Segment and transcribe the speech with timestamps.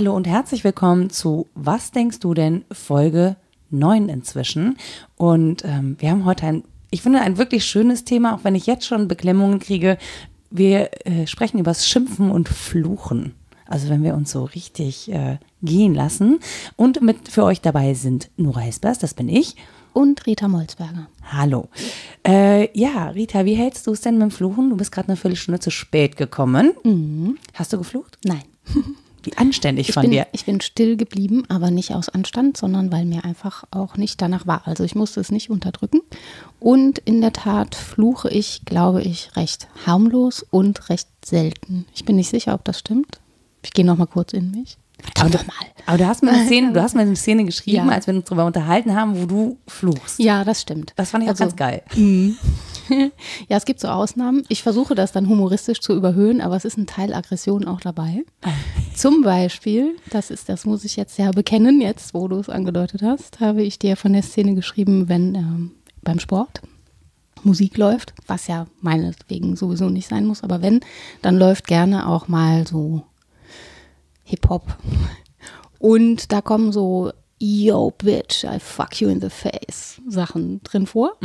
[0.00, 2.64] Hallo und herzlich willkommen zu Was denkst du denn?
[2.72, 3.36] Folge
[3.68, 4.78] 9 inzwischen.
[5.16, 8.64] Und ähm, wir haben heute ein, ich finde, ein wirklich schönes Thema, auch wenn ich
[8.64, 9.98] jetzt schon Beklemmungen kriege.
[10.50, 13.34] Wir äh, sprechen über das Schimpfen und Fluchen.
[13.70, 16.40] Also wenn wir uns so richtig äh, gehen lassen.
[16.76, 19.56] Und mit für euch dabei sind Nora Hespers, das bin ich.
[19.92, 21.08] Und Rita Molzberger.
[21.32, 21.68] Hallo.
[22.26, 24.70] Äh, ja, Rita, wie hältst du es denn mit dem Fluchen?
[24.70, 26.72] Du bist gerade eine Viertelstunde zu spät gekommen.
[26.84, 27.38] Mhm.
[27.54, 28.18] Hast du geflucht?
[28.24, 28.42] Nein.
[29.22, 30.26] Wie anständig Ich von bin, dir.
[30.32, 34.46] ich bin still geblieben, aber nicht aus Anstand, sondern weil mir einfach auch nicht danach
[34.46, 34.66] war.
[34.66, 36.00] Also ich musste es nicht unterdrücken.
[36.58, 41.84] Und in der Tat fluche ich, glaube ich, recht harmlos und recht selten.
[41.94, 43.20] Ich bin nicht sicher, ob das stimmt.
[43.62, 44.76] Ich gehe noch mal kurz in mich.
[45.18, 45.54] Aber, nochmal.
[45.86, 47.94] aber du hast mir eine Szene, du hast mir eine Szene geschrieben, Ja.
[47.94, 50.18] als wir uns darüber unterhalten haben, wo du fluchst.
[50.18, 50.92] Ja, das stimmt.
[50.96, 51.82] Das fand ich auch Also- ganz geil.
[53.48, 54.42] Ja, es gibt so Ausnahmen.
[54.48, 58.24] Ich versuche das dann humoristisch zu überhöhen, aber es ist ein Teil Aggression auch dabei.
[58.96, 63.02] Zum Beispiel, das ist, das muss ich jetzt ja bekennen, jetzt, wo du es angedeutet
[63.02, 65.70] hast, habe ich dir von der Szene geschrieben, wenn ähm,
[66.02, 66.62] beim Sport
[67.44, 70.80] Musik läuft, was ja meinetwegen sowieso nicht sein muss, aber wenn,
[71.22, 73.02] dann läuft gerne auch mal so
[74.30, 74.76] Hip-Hop.
[75.78, 77.10] Und da kommen so
[77.42, 81.16] Yo, bitch, I fuck you in the face Sachen drin vor.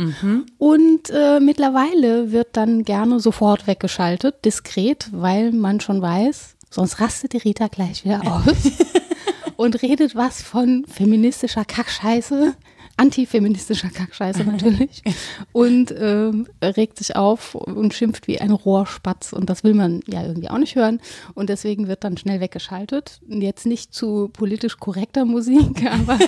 [0.56, 7.34] Und äh, mittlerweile wird dann gerne sofort weggeschaltet, diskret, weil man schon weiß, sonst rastet
[7.34, 8.56] die Rita gleich wieder aus
[9.56, 12.54] und redet was von feministischer Kackscheiße,
[12.98, 15.02] antifeministischer Kackscheiße natürlich
[15.52, 20.22] und ähm, regt sich auf und schimpft wie ein Rohrspatz und das will man ja
[20.22, 21.00] irgendwie auch nicht hören
[21.34, 23.20] und deswegen wird dann schnell weggeschaltet.
[23.28, 26.18] Jetzt nicht zu politisch korrekter Musik, aber,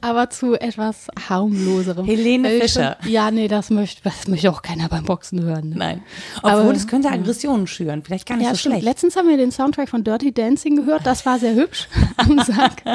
[0.00, 2.06] aber zu etwas harmloserem.
[2.06, 2.96] Helene Weil ich Fischer.
[3.06, 5.70] Ja, nee, das möchte, das möchte auch keiner beim Boxen hören.
[5.70, 5.76] ne?
[5.76, 6.02] Nein.
[6.38, 8.02] Obwohl, Aber- das könnte Aggressionen schüren.
[8.04, 8.74] Vielleicht gar nicht Ja, so stimmt.
[8.76, 8.86] schlecht.
[8.86, 11.06] Letztens haben wir den Soundtrack von Dirty Dancing gehört.
[11.06, 12.82] Das war sehr hübsch am Sack.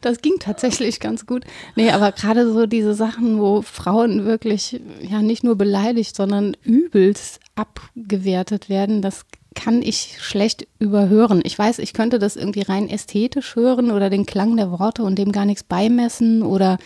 [0.00, 1.44] Das ging tatsächlich ganz gut.
[1.76, 7.40] Nee, aber gerade so diese Sachen, wo Frauen wirklich ja nicht nur beleidigt, sondern übelst
[7.54, 9.24] abgewertet werden, das
[9.54, 11.40] kann ich schlecht überhören.
[11.44, 15.18] Ich weiß, ich könnte das irgendwie rein ästhetisch hören oder den Klang der Worte und
[15.18, 16.78] dem gar nichts beimessen oder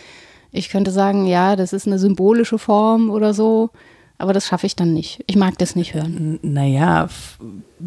[0.51, 3.69] ich könnte sagen, ja, das ist eine symbolische Form oder so,
[4.17, 5.23] aber das schaffe ich dann nicht.
[5.27, 6.39] Ich mag das nicht hören.
[6.41, 7.09] Naja,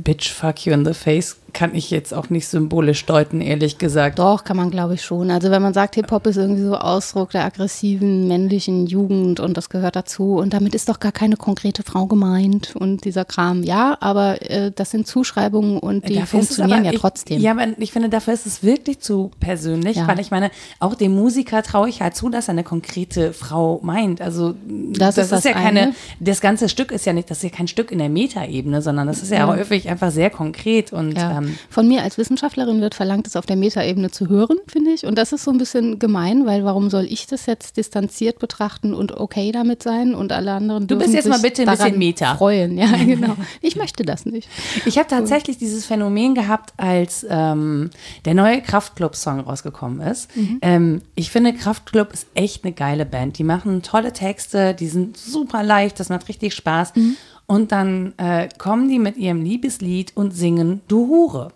[0.03, 4.19] Bitch, fuck you in the face kann ich jetzt auch nicht symbolisch deuten, ehrlich gesagt.
[4.19, 5.31] Doch, kann man glaube ich schon.
[5.31, 9.71] Also wenn man sagt, Hip-Hop ist irgendwie so Ausdruck der aggressiven männlichen Jugend und das
[9.71, 13.63] gehört dazu und damit ist doch gar keine konkrete Frau gemeint und dieser Kram.
[13.63, 17.41] Ja, aber äh, das sind Zuschreibungen und die Dafür ist funktionieren aber- ja ich, trotzdem.
[17.41, 20.09] Ja, aber ich finde, dafür ist es wirklich zu persönlich, Ja.
[20.09, 20.51] weil ich meine,
[20.81, 24.21] auch dem Musiker traue ich halt zu, dass er eine konkrete Frau meint.
[24.21, 25.95] Also Das ist das ja keine, eine.
[26.19, 29.07] das ganze Stück ist ja nicht, das ist ja kein Stück in der Metaebene, sondern
[29.07, 31.39] das ist ja, häufig einfach sehr konkret und Ja.
[31.39, 35.05] ähm, Von mir als Wissenschaftlerin wird verlangt, es auf der Metaebene zu hören, finde ich.
[35.07, 38.95] Und das ist so ein bisschen gemein, weil warum soll ich das jetzt distanziert betrachten
[38.95, 42.37] und okay damit sein und alle anderen Du bist jetzt mal bitte ein bisschen Meta.
[42.37, 42.77] freuen.
[42.79, 43.37] Ja, genau.
[43.61, 44.49] Ich möchte das nicht.
[44.87, 47.91] Ich habe tatsächlich dieses Phänomen gehabt, als ähm,
[48.25, 50.31] der neue Kraftklub-Song rausgekommen ist.
[50.63, 53.39] Ähm, ich finde, Kraftklub ist echt eine geile Band.
[53.39, 56.93] Die machen tolle Texte, die sind super leicht, das macht richtig Spaß.
[57.47, 61.53] Und dann äh, kommen die mit ihrem Liebeslied und singen Du Hure.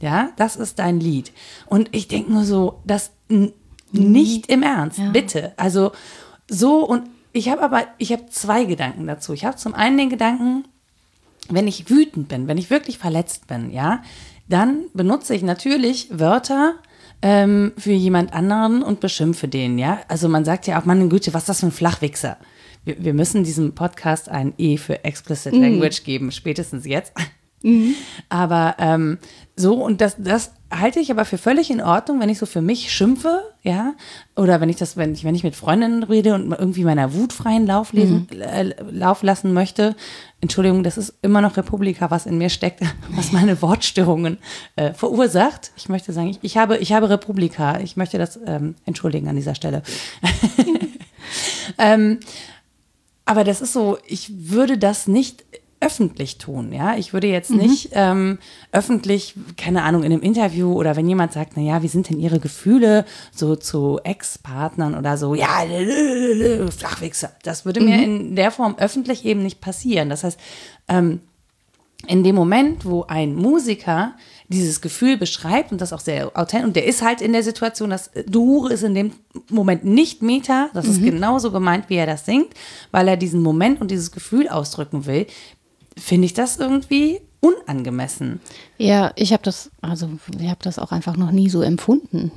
[0.00, 1.32] Ja, das ist dein Lied.
[1.66, 3.52] Und ich denke nur so, das n-
[3.92, 5.52] nicht im Ernst, bitte.
[5.56, 5.92] Also
[6.48, 9.32] so und ich habe aber, ich habe zwei Gedanken dazu.
[9.34, 10.64] Ich habe zum einen den Gedanken,
[11.48, 14.02] wenn ich wütend bin, wenn ich wirklich verletzt bin, ja,
[14.48, 16.74] dann benutze ich natürlich Wörter
[17.22, 19.98] ähm, für jemand anderen und beschimpfe den, ja.
[20.08, 22.36] Also man sagt ja auch, meine Güte, was ist das für ein Flachwichser?
[22.86, 27.12] Wir, wir müssen diesem Podcast ein E für Explicit Language geben, spätestens jetzt.
[28.28, 29.18] Aber ähm,
[29.56, 32.60] so, und das, das halte ich aber für völlig in Ordnung, wenn ich so für
[32.62, 33.94] mich schimpfe, ja,
[34.36, 37.32] oder wenn ich das, wenn ich, wenn ich mit Freundinnen rede und irgendwie meiner Wut
[37.32, 39.96] freien Lauf, lesen, äh, Lauf lassen möchte.
[40.40, 44.38] Entschuldigung, das ist immer noch Republika, was in mir steckt, was meine Wortstörungen
[44.76, 45.72] äh, verursacht.
[45.76, 47.80] Ich möchte sagen, ich, ich, habe, ich habe Republika.
[47.80, 49.82] Ich möchte das ähm, entschuldigen an dieser Stelle.
[51.78, 52.20] ähm,
[53.26, 55.44] aber das ist so, ich würde das nicht
[55.78, 56.96] öffentlich tun, ja.
[56.96, 58.38] Ich würde jetzt nicht ähm,
[58.72, 62.18] öffentlich, keine Ahnung, in einem Interview oder wenn jemand sagt, na ja, wie sind denn
[62.18, 65.64] Ihre Gefühle so zu Ex-Partnern oder so, ja,
[66.70, 67.32] Flachwichser.
[67.42, 70.08] Das würde mir in der Form öffentlich eben nicht passieren.
[70.08, 70.40] Das heißt,
[70.88, 71.20] ähm,
[72.06, 74.14] in dem Moment, wo ein Musiker
[74.48, 77.90] dieses Gefühl beschreibt und das auch sehr authentisch, und der ist halt in der Situation,
[77.90, 79.12] dass äh, du Hure ist in dem
[79.50, 82.48] Moment nicht Meta, das ist genauso gemeint, wie er das singt,
[82.90, 85.26] weil er diesen Moment und dieses Gefühl ausdrücken will,
[85.96, 88.40] finde ich das irgendwie unangemessen.
[88.78, 90.08] Ja, ich habe das, also
[90.38, 92.30] ich habe das auch einfach noch nie so empfunden.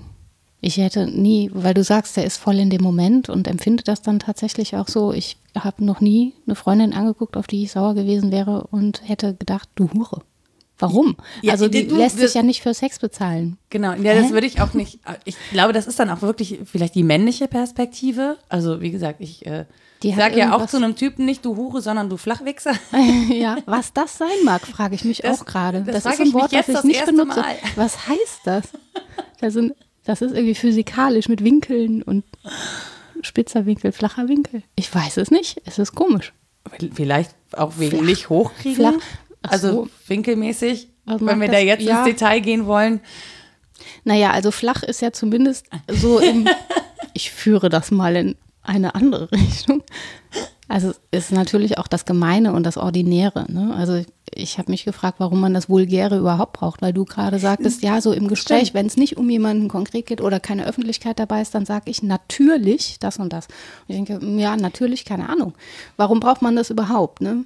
[0.62, 4.02] Ich hätte nie, weil du sagst, der ist voll in dem Moment und empfindet das
[4.02, 5.14] dann tatsächlich auch so.
[5.14, 9.34] Ich habe noch nie eine Freundin angeguckt, auf die ich sauer gewesen wäre und hätte
[9.36, 10.22] gedacht, du Hure.
[10.80, 11.18] Warum?
[11.42, 13.58] Ja, also die du- lässt wir- sich ja nicht für Sex bezahlen.
[13.70, 14.32] Genau, ja, das Hä?
[14.32, 15.00] würde ich auch nicht.
[15.26, 18.38] Ich glaube, das ist dann auch wirklich vielleicht die männliche Perspektive.
[18.48, 19.66] Also, wie gesagt, ich äh,
[20.04, 22.72] Die sage ja auch zu einem Typen nicht du Hure, sondern du Flachwichser.
[23.30, 25.82] ja, was das sein mag, frage ich mich Das- auch gerade.
[25.84, 27.40] das Das, ist ein Wort, das ich nicht benutze.
[27.42, 27.56] Mal.
[27.76, 28.64] Was heißt das?
[29.42, 29.74] Das, sind,
[30.04, 32.26] das ist irgendwie physikalisch mit Winkeln und
[33.22, 34.64] spitzer Winkel, flacher Winkel.
[34.76, 35.62] Ich weiß es nicht.
[35.66, 36.34] Es ist komisch.
[36.94, 38.06] Vielleicht auch wegen Flach.
[38.06, 38.76] nicht hochkriegen.
[38.76, 38.94] Flach.
[39.44, 39.90] Ach Also so.
[40.08, 42.00] winkelmäßig, Also wenn wir das- da jetzt ja.
[42.00, 43.00] ins Detail gehen wollen.
[44.04, 46.48] Naja, also flach ist ja zumindest so im,
[47.14, 49.84] ich führe das mal in eine andere Richtung.
[50.68, 53.52] Also es ist natürlich auch das Gemeine und das Ordinäre.
[53.52, 53.74] Ne?
[53.76, 57.82] Also ich habe mich gefragt, warum man das Vulgäre überhaupt braucht, weil du gerade sagtest,
[57.82, 61.42] ja, so im Gespräch, wenn es nicht um jemanden konkret geht oder keine Öffentlichkeit dabei
[61.42, 63.48] ist, dann sage ich natürlich das und das.
[63.88, 65.56] Und ich denke, ja, natürlich, keine Ahnung.
[65.98, 67.22] Warum braucht man das überhaupt?
[67.22, 67.46] Ne?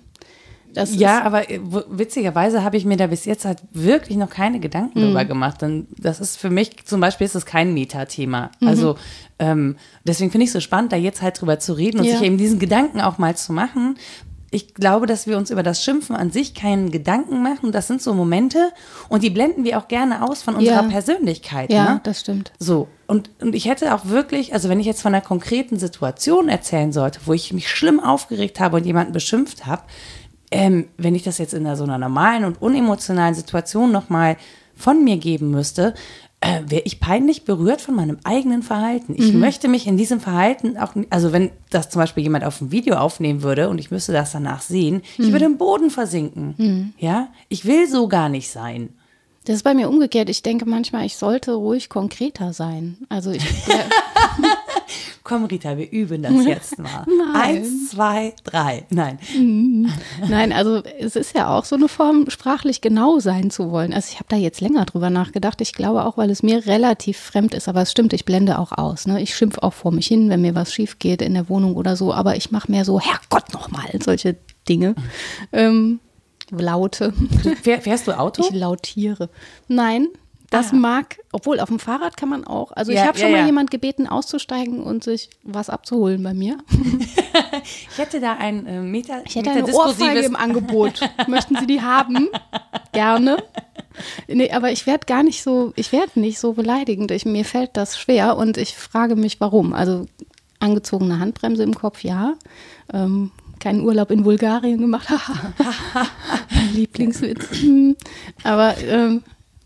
[0.74, 1.60] Das Ja, aber äh,
[1.90, 5.06] witzigerweise habe ich mir da bis jetzt halt wirklich noch keine Gedanken Mhm.
[5.08, 5.62] drüber gemacht.
[5.62, 8.50] Denn das ist für mich zum Beispiel ist das kein Metathema.
[8.60, 8.68] Mhm.
[8.68, 8.96] Also
[9.40, 9.76] ähm,
[10.06, 12.14] deswegen finde ich es so spannend, da jetzt halt drüber zu reden und Ja.
[12.18, 13.96] sich eben diesen Gedanken auch mal zu machen.
[14.52, 17.72] Ich glaube, dass wir uns über das Schimpfen an sich keinen Gedanken machen.
[17.72, 18.72] Das sind so Momente
[19.10, 20.90] und die blenden wir auch gerne aus von unserer Ja.
[20.90, 21.72] Persönlichkeit.
[21.74, 22.02] ja, ne?
[22.04, 22.52] das stimmt.
[22.60, 26.50] So, und, und ich hätte auch wirklich, also wenn ich jetzt von einer konkreten Situation
[26.50, 29.82] erzählen sollte, wo ich mich schlimm aufgeregt habe und jemanden beschimpft habe,
[30.54, 34.38] ähm, wenn ich das jetzt in einer, so einer normalen und unemotionalen Situation nochmal
[34.76, 35.96] von mir geben müsste,
[36.42, 39.16] äh, wäre ich peinlich berührt von meinem eigenen Verhalten.
[39.18, 42.72] Ich möchte mich in diesem Verhalten auch, also wenn das zum Beispiel jemand auf dem
[42.72, 46.94] Video aufnehmen würde und ich müsste das danach sehen, ich würde im Boden versinken.
[46.98, 48.90] Ja, ich will so gar nicht sein.
[49.46, 50.30] Das ist bei mir umgekehrt.
[50.30, 52.98] Ich denke manchmal, ich sollte ruhig konkreter sein.
[53.10, 53.44] Also ich,
[55.24, 57.06] Komm, Rita, wir üben das jetzt mal.
[57.34, 58.86] Eins, zwei, drei.
[58.90, 59.20] Nein.
[60.28, 63.94] Nein, also es ist ja auch so eine Form, sprachlich genau sein zu wollen.
[63.94, 65.62] Also ich habe da jetzt länger drüber nachgedacht.
[65.62, 67.68] Ich glaube auch, weil es mir relativ fremd ist.
[67.68, 69.08] Aber es stimmt, ich blende auch aus.
[69.08, 69.22] Ne?
[69.22, 71.96] Ich schimpfe auch vor mich hin, wenn mir was schief geht in der Wohnung oder
[71.96, 72.14] so.
[72.14, 74.36] Aber ich mache mehr so, Herrgott nochmal, solche
[74.68, 74.96] Dinge.
[75.52, 76.00] Ähm,
[76.52, 77.14] Laute.
[77.64, 78.44] Fähr, fährst du Auto?
[78.44, 79.30] Ich lautiere.
[79.68, 80.08] Nein,
[80.54, 80.76] das Ah.
[80.76, 82.72] mag, obwohl auf dem Fahrrad kann man auch.
[82.72, 83.46] Also Ja, ich habe schon ja, mal ja.
[83.48, 86.58] jemand gebeten, auszusteigen und sich was abzuholen bei mir.
[87.92, 91.00] Ich hätte da ein äh, Meta, Ich hätte eine Ohrfeige im Angebot.
[91.28, 92.28] Möchten Sie die haben?
[92.92, 93.38] Gerne.
[94.28, 97.12] Nee, aber ich werde gar nicht so, ich werde nicht so beleidigend.
[97.12, 99.74] Ich, mir fällt das schwer und ich frage mich, warum.
[99.74, 100.08] Also
[100.60, 102.34] angezogene Handbremse im Kopf, ja.
[102.92, 105.08] Ähm, keinen Urlaub in Bulgarien gemacht.
[106.74, 107.48] Lieblingswitz.
[108.44, 109.24] aber ähm,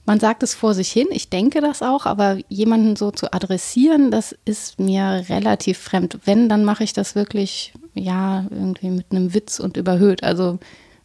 [0.08, 4.10] man sagt es vor sich hin, ich denke das auch, aber jemanden so zu adressieren,
[4.10, 6.20] das ist mir relativ fremd.
[6.24, 10.24] Wenn, dann mache ich das wirklich, ja, irgendwie mit einem Witz und überhöht.
[10.24, 10.60] Also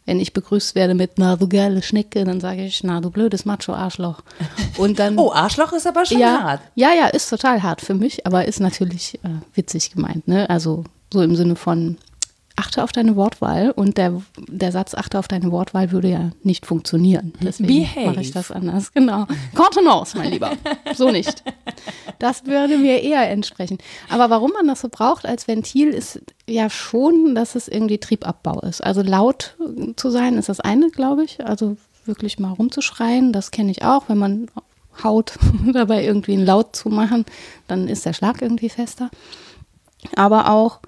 [0.05, 3.43] wenn ich begrüßt werde mit, na du geile Schnecke, dann sage ich, na du blödes
[3.43, 4.21] Macho-Arschloch.
[4.77, 6.61] Und dann, Oh, Arschloch ist aber schon ja, hart.
[6.75, 10.49] ja, ja, ist total hart für mich, aber ist natürlich äh, witzig gemeint, ne?
[10.49, 11.97] Also so im Sinne von
[12.55, 16.65] achte auf deine Wortwahl und der, der Satz achte auf deine Wortwahl würde ja nicht
[16.65, 17.33] funktionieren.
[17.41, 18.93] Deswegen mache ich das anders.
[18.93, 19.25] Genau.
[19.55, 20.51] Contenance, mein Lieber.
[20.93, 21.43] So nicht.
[22.19, 23.77] Das würde mir eher entsprechen.
[24.09, 28.61] Aber warum man das so braucht als Ventil, ist ja schon, dass es irgendwie Triebabbau
[28.61, 28.83] ist.
[28.83, 29.55] Also laut
[29.95, 31.45] zu sein ist das eine, glaube ich.
[31.45, 34.47] Also wirklich mal rumzuschreien, das kenne ich auch, wenn man
[35.03, 35.33] haut,
[35.73, 37.25] dabei irgendwie einen Laut zu machen,
[37.67, 39.09] dann ist der Schlag irgendwie fester.
[40.15, 40.79] Aber auch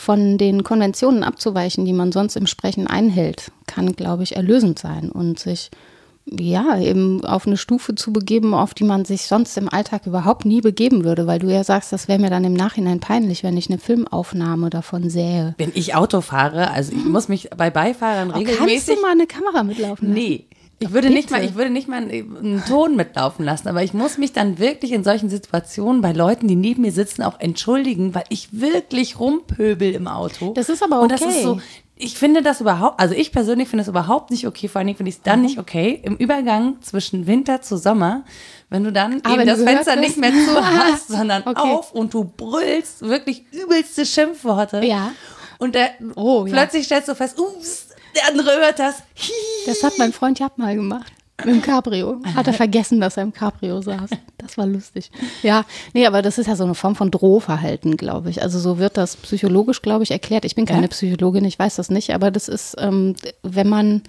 [0.00, 5.10] von den Konventionen abzuweichen, die man sonst im Sprechen einhält, kann, glaube ich, erlösend sein
[5.10, 5.70] und sich
[6.26, 10.44] ja eben auf eine Stufe zu begeben, auf die man sich sonst im Alltag überhaupt
[10.44, 13.56] nie begeben würde, weil du ja sagst, das wäre mir dann im Nachhinein peinlich, wenn
[13.56, 15.54] ich eine Filmaufnahme davon sähe.
[15.58, 19.26] Wenn ich Auto fahre, also ich muss mich bei Beifahrern Oh, kannst du mal eine
[19.26, 20.14] Kamera mitlaufen lassen?
[20.14, 20.46] Nee.
[20.82, 24.16] Ich würde, nicht mal, ich würde nicht mal einen, Ton mitlaufen lassen, aber ich muss
[24.16, 28.24] mich dann wirklich in solchen Situationen bei Leuten, die neben mir sitzen, auch entschuldigen, weil
[28.30, 30.54] ich wirklich rumpöbel im Auto.
[30.54, 31.30] Das ist aber Und das okay.
[31.32, 31.60] ist so,
[31.96, 34.96] ich finde das überhaupt, also ich persönlich finde das überhaupt nicht okay, vor allen Dingen
[34.96, 35.24] finde ich es Mhm.
[35.24, 38.24] dann nicht okay, im Übergang zwischen Winter zu Sommer,
[38.70, 41.60] wenn du dann Ah, eben das Fenster nicht mehr zu hast, sondern Okay.
[41.60, 44.82] auf und du brüllst wirklich übelste Schimpfworte.
[44.86, 45.12] Ja.
[45.58, 46.54] Und der, Oh, ja.
[46.54, 49.02] plötzlich stellst du fest, ups, Der andere hört das.
[49.66, 51.12] Das hat mein Freund Japp mal gemacht.
[51.42, 52.20] Mit dem Cabrio.
[52.34, 54.10] Hat er vergessen, dass er im Cabrio saß.
[54.36, 55.10] Das war lustig.
[55.42, 55.64] Ja,
[55.94, 58.42] nee, aber das ist ja so eine Form von Drohverhalten, glaube ich.
[58.42, 60.44] Also so wird das psychologisch, glaube ich, erklärt.
[60.44, 60.88] Ich bin keine Ja?
[60.88, 64.02] Psychologin, ich weiß das nicht, aber das ist, ähm, wenn man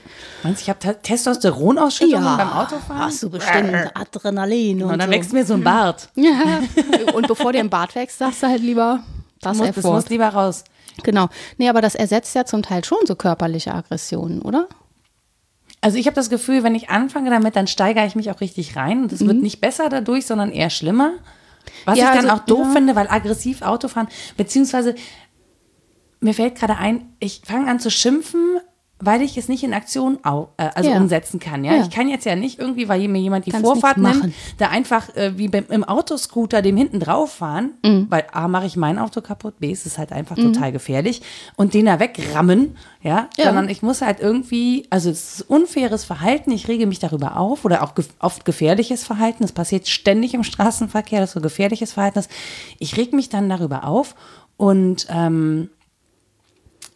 [0.44, 3.00] Meinst du, ich habe Testosteronausschüttungen beim Autofahren?
[3.00, 5.16] hast du bestimmt Adrenalin und, Und dann so.
[5.16, 6.10] wächst mir so ein Bart.
[6.16, 6.60] Ja.
[7.14, 9.00] Und bevor dir ein Bart wächst, sagst du halt lieber
[9.42, 10.64] das muss, das muss lieber raus.
[11.04, 11.30] Genau.
[11.58, 14.68] Nee, aber das ersetzt ja zum Teil schon so körperliche Aggressionen, oder?
[15.82, 18.76] Also ich habe das Gefühl, wenn ich anfange damit, dann steigere ich mich auch richtig
[18.76, 19.04] rein.
[19.04, 21.14] Und es wird nicht besser dadurch, sondern eher schlimmer.
[21.86, 22.74] Was Ja, ich dann also, auch doof ja.
[22.74, 24.08] finde, weil aggressiv Autofahren,
[24.38, 24.96] beziehungsweise
[26.20, 28.60] mir fällt gerade ein, ich fange an zu schimpfen,
[29.02, 30.98] weil ich es nicht in Aktion au, äh, also Ja.
[30.98, 31.64] umsetzen kann.
[31.64, 31.76] Ja?
[31.76, 31.82] Ja.
[31.84, 35.14] Ich kann jetzt ja nicht irgendwie, weil mir jemand die Kannst Vorfahrt nimmt, da einfach
[35.16, 38.08] äh, wie beim, im Autoscooter dem hinten drauf fahren, Mhm.
[38.10, 41.22] weil A, mache ich mein Auto kaputt, B, ist es halt einfach total gefährlich
[41.56, 43.28] und den da wegrammen, ja?
[43.38, 43.46] Ja.
[43.46, 47.66] sondern ich muss halt irgendwie, also es ist unfaires Verhalten, ich rege mich darüber auf
[47.66, 52.20] oder auch ge oft gefährliches Verhalten, das passiert ständig im Straßenverkehr, dass so gefährliches Verhalten
[52.20, 52.30] ist.
[52.80, 54.16] Ich reg mich dann darüber auf
[54.58, 55.70] und ähm,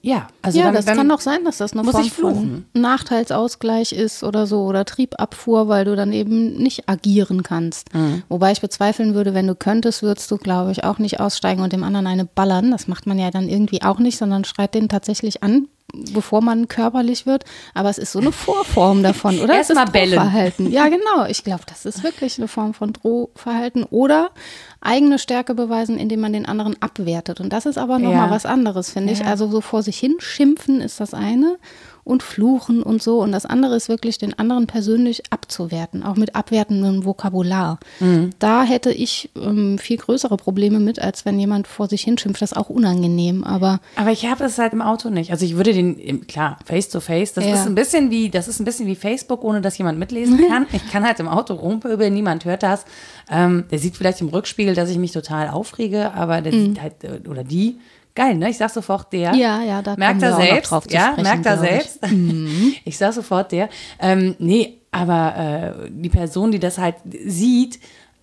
[0.06, 2.14] ja, also ja, dann, das dann, kann doch sein, dass das eine muss Form ich
[2.14, 2.66] fluchen.
[2.72, 7.92] von Nachteilsausgleich ist oder so oder Triebabfuhr, weil du dann eben nicht agieren kannst.
[7.92, 8.22] Mhm.
[8.30, 11.74] Wobei ich bezweifeln würde, wenn du könntest, würdest du, glaube ich, auch nicht aussteigen und
[11.74, 12.70] dem anderen eine ballern.
[12.70, 15.70] Das macht man ja dann irgendwie auch nicht, sondern schreit den tatsächlich an,
[16.14, 17.44] bevor man körperlich wird.
[17.74, 19.54] Aber es ist so eine Vorform davon, oder?
[19.56, 20.14] Erst Es ist mal bellen.
[20.20, 20.72] Drohverhalten.
[20.72, 21.26] Ja, genau.
[21.28, 24.30] Ich glaube, das ist wirklich eine Form von Drohverhalten oder
[24.82, 27.40] eigene Stärke beweisen, indem man den anderen abwertet.
[27.42, 28.32] Und das ist aber nochmal Ja.
[28.32, 29.20] was anderes, finde ich.
[29.20, 29.26] Ja.
[29.28, 31.58] Also so vor sich hin schimpfen ist das eine
[32.06, 33.20] und fluchen und so.
[33.22, 37.80] Und das andere ist wirklich, den anderen persönlich abzuwerten, auch mit abwertendem Vokabular.
[38.00, 38.30] Mhm.
[38.40, 42.42] Da hätte ich ähm, viel größere Probleme mit, als wenn jemand vor sich hin schimpft.
[42.42, 45.32] Das ist auch unangenehm, aber Aber ich habe es halt im Auto nicht.
[45.32, 47.56] Also ich würde den, klar, face to face, das Ja.
[47.56, 50.68] ist ein bisschen wie, das ist ein bisschen wie Facebook, ohne dass jemand mitlesen kann.
[50.72, 52.86] Ich kann halt im Auto rumpöbeln, niemand hört das.
[53.32, 57.04] Ähm, der sieht vielleicht im Rückspiegel, dass ich mich total aufrege, aber der sieht halt,
[57.04, 57.80] äh, oder die,
[58.16, 58.50] geil, ne?
[58.50, 59.34] Ich sag sofort der.
[59.34, 59.40] Mhm.
[59.40, 60.72] Ja, ja, da merkt er selbst.
[60.72, 61.72] drauf zu ja, sprechen, merkt er glaub ich.
[61.72, 62.00] selbst.
[62.86, 62.98] Ich.
[62.98, 63.70] sag sofort der.
[64.00, 65.36] Ähm, nee, aber
[65.86, 66.96] äh, die Person, die das halt
[67.26, 67.80] sieht,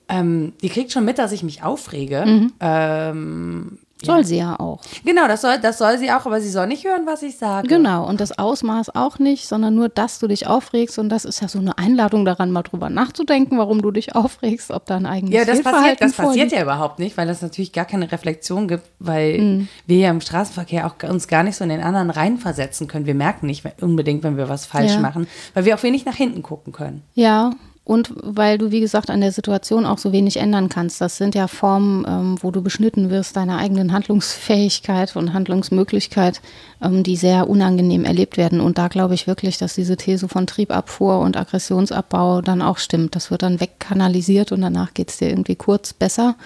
[0.09, 2.25] ähm, die kriegt schon mit, dass ich mich aufrege.
[2.27, 2.53] Mhm.
[2.61, 4.81] Ähm, soll sie ja auch.
[5.05, 7.69] genau, das soll, das soll sie auch, aber sie soll nicht hören, was ich sage.
[7.69, 10.99] Genau, und das Ausmaß auch nicht, sondern nur, dass du dich aufregst.
[10.99, 14.71] Und das ist ja so eine Einladung daran, mal drüber nachzudenken, warum du dich aufregst,
[14.71, 17.73] ob da ein eigenes Ja, das passiert, das passiert ja überhaupt nicht, weil das natürlich
[17.73, 19.69] gar keine Reflexion gibt, weil Mhm.
[19.87, 23.07] wir ja im Straßenverkehr auch uns gar nicht so in den anderen reinversetzen können.
[23.07, 25.01] Wir merken nicht unbedingt, wenn wir was falsch Ja.
[25.01, 27.03] machen, weil wir auch wenig nach hinten gucken können.
[27.15, 27.51] Ja,
[27.85, 31.01] und weil du, wie gesagt, an der Situation auch so wenig ändern kannst.
[31.01, 36.41] Das sind ja Formen, ähm, wo du beschnitten wirst, deiner eigenen Handlungsfähigkeit und Handlungsmöglichkeit,
[36.81, 38.61] ähm, die sehr unangenehm erlebt werden.
[38.61, 43.17] Und da glaube ich wirklich, dass diese These von Triebabfuhr und Aggressionsabbau dann auch stimmt.
[43.17, 46.37] Das wird dann wegkanalisiert und danach geht es dir irgendwie kurz besser.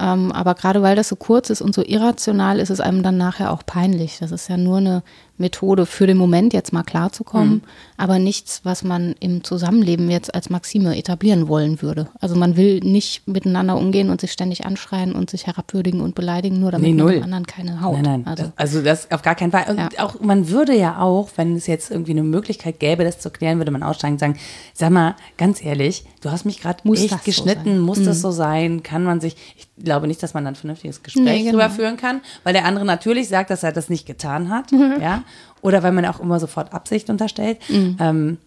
[0.00, 3.18] Ähm, aber gerade weil das so kurz ist und so irrational, ist es einem dann
[3.18, 4.18] nachher auch peinlich.
[4.20, 5.02] Das ist ja nur eine
[5.38, 7.62] Methode für den Moment, jetzt mal klarzukommen,
[7.96, 12.08] aber nichts, was man im Zusammenleben jetzt als Maxime etablieren wollen würde.
[12.20, 16.60] Also man will nicht miteinander umgehen und sich ständig anschreien und sich herabwürdigen und beleidigen,
[16.60, 17.94] nur damit Nee, man dem anderen keine Haut.
[17.94, 19.64] Nein, nein, Also, das, also das auf gar keinen Fall.
[19.68, 19.88] Und Ja.
[20.04, 23.58] auch man würde ja auch, wenn es jetzt irgendwie eine Möglichkeit gäbe, das zu klären,
[23.58, 24.38] würde man aussteigen und sagen,
[24.74, 27.78] sag mal, ganz ehrlich, du hast mich gerade Muss echt das so geschnitten, sein?
[27.78, 27.84] Mhm.
[27.84, 28.82] muss das so sein?
[28.82, 31.52] Kann man sich, ich glaube nicht, dass man dann ein vernünftiges Gespräch Nee, genau.
[31.52, 34.96] drüber führen kann, weil der andere natürlich sagt, dass er das nicht getan hat, Mhm.
[35.00, 35.22] ja,
[35.62, 37.58] oder weil man auch immer sofort Absicht unterstellt.
[37.70, 38.38] Ähm,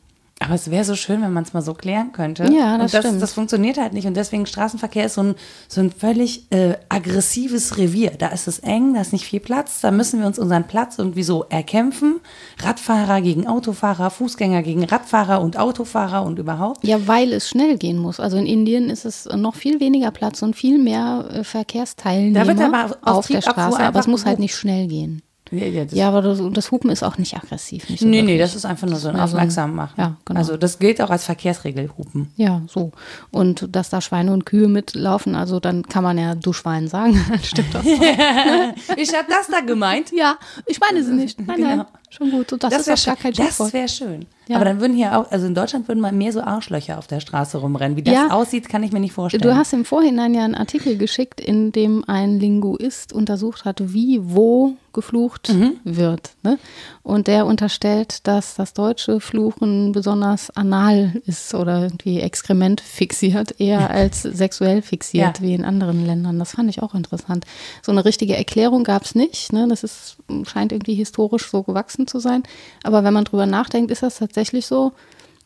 [0.42, 2.52] aber es wäre so schön, wenn man es mal so klären könnte.
[2.52, 3.22] Ja, das und das, stimmt.
[3.22, 4.08] das funktioniert halt nicht.
[4.08, 5.36] Und deswegen Straßenverkehr ist so ein,
[5.68, 8.12] so ein völlig äh, aggressives Revier.
[8.18, 9.82] Da ist es eng, da ist nicht viel Platz.
[9.82, 12.22] Da müssen wir uns unseren Platz irgendwie so erkämpfen.
[12.60, 16.84] Radfahrer gegen Autofahrer, Fußgänger gegen Radfahrer und Autofahrer und überhaupt.
[16.84, 18.20] ja, weil es schnell gehen muss.
[18.20, 22.48] Also in Indien ist es noch viel weniger Platz und viel mehr äh, Verkehrsteilnehmer Da
[22.48, 25.22] wird aber aus auf der Straße, aber es muss halt nicht schnell gehen.
[25.52, 27.90] Ja, ja, das Ja, aber das, das Hupen ist auch nicht aggressiv.
[27.90, 28.40] Nicht so nee, nee, wirklich.
[28.42, 29.94] das ist einfach nur so ein mehr so ein- Aufmerksam machen.
[29.98, 30.40] Ja, genau.
[30.40, 32.32] Also das gilt auch als Verkehrsregel, Hupen.
[32.38, 32.92] Ja, so.
[33.32, 37.24] Und dass da Schweine und Kühe mitlaufen, also dann kann man ja du Schwein sagen,
[37.30, 37.86] dann stimmt das.
[37.86, 40.12] Ich habe das da gemeint.
[40.12, 41.40] ja, ich meine sie nicht.
[41.40, 41.86] Nein, nein, Genau.
[42.14, 42.50] Schon gut.
[42.50, 43.34] So, das, ist wär auch gar kein.
[43.34, 43.68] Schimpfwort.
[43.68, 44.26] Das wäre schön.
[44.48, 44.58] Ja.
[44.58, 47.20] Aber dann würden hier auch, also in Deutschland würden mal mehr so Arschlöcher auf der
[47.22, 47.96] Straße rumrennen.
[47.98, 48.32] Wie das Ja.
[48.32, 49.42] aussieht, kann ich mir nicht vorstellen.
[49.42, 54.20] Du hast im Vorhinein ja einen Artikel geschickt, in dem ein Linguist untersucht hat, wie
[54.22, 55.54] wo geflucht
[55.86, 56.32] wird.
[56.44, 56.58] Ne?
[57.04, 63.90] Und der unterstellt, dass das deutsche Fluchen besonders anal ist oder irgendwie Exkrement fixiert, eher
[63.90, 65.44] als sexuell fixiert Ja.
[65.44, 66.38] wie in anderen Ländern.
[66.38, 67.46] Das fand ich auch interessant.
[67.82, 69.52] So eine richtige Erklärung gab es nicht.
[69.52, 69.68] Ne?
[69.68, 72.44] Das ist, scheint irgendwie historisch so gewachsen zu sein.
[72.84, 74.92] Aber wenn man drüber nachdenkt, ist das tatsächlich so,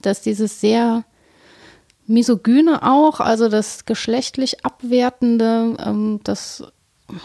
[0.01, 1.05] dass dieses sehr
[2.07, 6.63] Misogyne auch, also das geschlechtlich Abwertende, ähm, das,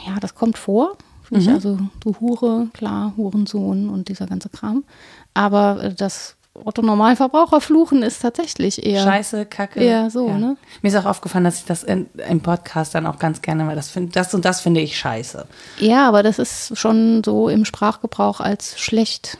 [0.06, 0.96] ja, das kommt vor.
[1.30, 4.84] Finde ich also, du Hure, klar, Hurensohn und dieser ganze Kram.
[5.32, 9.04] Aber äh, das Otto-Normalverbraucher-Fluchen ist tatsächlich eher.
[9.04, 9.84] Scheiße, Kacke.
[9.84, 10.56] Ja, so, ne?
[10.82, 13.76] Mir ist auch aufgefallen, dass ich das in, im Podcast dann auch ganz gerne mal,
[13.76, 15.46] das, find, das und das finde ich scheiße.
[15.78, 19.38] Ja, aber das ist schon so im Sprachgebrauch als schlecht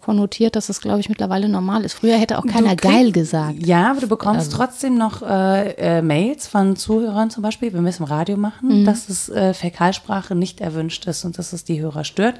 [0.00, 1.94] konnotiert, dass es, glaube ich, mittlerweile normal ist.
[1.94, 3.66] Früher hätte auch keiner krieg- geil gesagt.
[3.66, 4.56] Ja, aber du bekommst Also.
[4.56, 8.82] trotzdem noch äh, äh, Mails von Zuhörern zum Beispiel, wenn wir es im Radio machen,
[8.82, 8.84] Mhm.
[8.84, 12.36] dass es äh, Fäkalsprache nicht erwünscht ist und dass es die Hörer stört,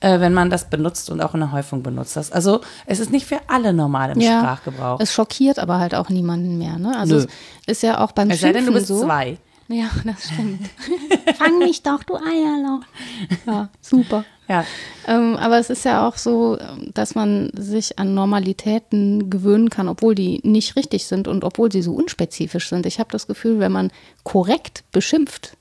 [0.00, 2.16] äh, wenn man das benutzt und auch in der Häufung benutzt.
[2.16, 2.32] Das.
[2.32, 5.00] Also es ist nicht für alle normal im Sprachgebrauch.
[5.00, 6.78] Es schockiert aber halt auch niemanden mehr.
[6.78, 6.96] Ne?
[6.98, 7.20] Also Nö.
[7.66, 9.02] es ist ja auch beim Es sei denn, du bist so.
[9.04, 9.36] zwei.
[9.68, 10.60] Ja, das stimmt.
[11.36, 12.84] Fang mich doch, du Eierloch.
[13.46, 14.24] Ja, super.
[14.48, 14.64] Ja.
[15.06, 19.88] Ähm, aber es ist ja auch so, ähm, dass man sich an Normalitäten gewöhnen kann,
[19.88, 22.86] obwohl die nicht richtig sind und obwohl sie so unspezifisch sind.
[22.86, 23.90] Ich habe das Gefühl, wenn man
[24.24, 25.57] korrekt beschimpft,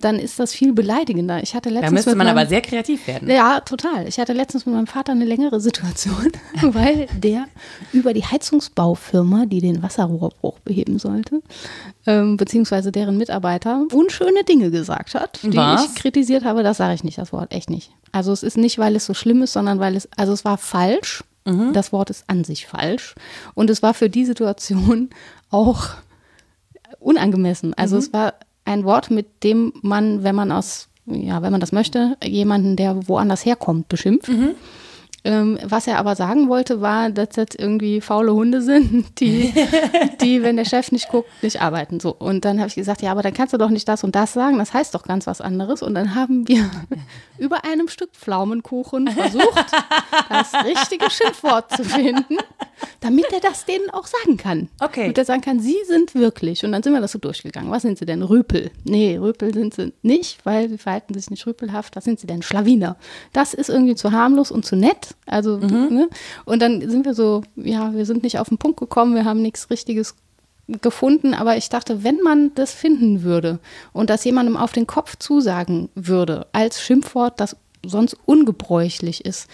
[0.00, 1.42] dann ist das viel beleidigender.
[1.42, 3.30] Ich hatte letztens Da müsste man meinem- aber sehr kreativ werden.
[3.30, 4.06] ja, total.
[4.06, 7.46] Ich hatte letztens mit meinem Vater eine längere Situation, weil der
[7.92, 11.40] über die Heizungsbaufirma, die den Wasserrohrbruch beheben sollte,
[12.06, 15.86] ähm, beziehungsweise deren Mitarbeiter, unschöne Dinge gesagt hat, die Was?
[15.86, 16.62] ich kritisiert habe.
[16.62, 17.90] Das sage ich nicht, das Wort, echt nicht.
[18.12, 20.58] Also es ist nicht, weil es so schlimm ist, sondern weil es, also es war
[20.58, 21.22] falsch.
[21.72, 23.14] Das Wort ist an sich falsch.
[23.54, 25.10] Und es war für die Situation
[25.50, 25.90] auch
[26.98, 27.74] unangemessen.
[27.74, 28.34] Also es war
[28.66, 33.08] ein Wort, mit dem man, wenn man aus, ja, wenn man das möchte, jemanden, der
[33.08, 34.28] woanders herkommt, beschimpft.
[35.26, 39.52] Ähm, was er aber sagen wollte, war, dass das irgendwie faule Hunde sind, die,
[40.20, 41.98] die, wenn der Chef nicht guckt, nicht arbeiten.
[41.98, 42.14] So.
[42.14, 44.32] Und dann habe ich gesagt, ja, aber dann kannst du doch nicht das und das
[44.32, 45.82] sagen, das heißt doch ganz was anderes.
[45.82, 46.70] Und dann haben wir
[47.38, 49.66] über einem Stück Pflaumenkuchen versucht,
[50.28, 52.36] das richtige Schimpfwort zu finden,
[53.00, 54.68] damit er das denen auch sagen kann.
[54.80, 55.02] Okay.
[55.02, 56.64] Damit er sagen kann, sie sind wirklich.
[56.64, 57.72] Und dann sind wir das so durchgegangen.
[57.72, 58.22] Was sind sie denn?
[58.22, 58.70] Rüpel.
[58.84, 61.96] Nee, Rüpel sind sie nicht, weil sie verhalten sich nicht rüpelhaft.
[61.96, 62.42] Was sind sie denn?
[62.42, 62.96] Schlawiner.
[63.32, 65.15] Das ist irgendwie zu harmlos und zu nett.
[65.24, 66.08] Also, ne?
[66.44, 69.42] Und dann sind wir so, ja, wir sind nicht auf den Punkt gekommen, wir haben
[69.42, 70.14] nichts Richtiges
[70.82, 73.58] gefunden, aber ich dachte, wenn man das finden würde
[73.92, 79.48] und das jemandem auf den Kopf zusagen würde, als Schimpfwort, das sonst ungebräuchlich ist,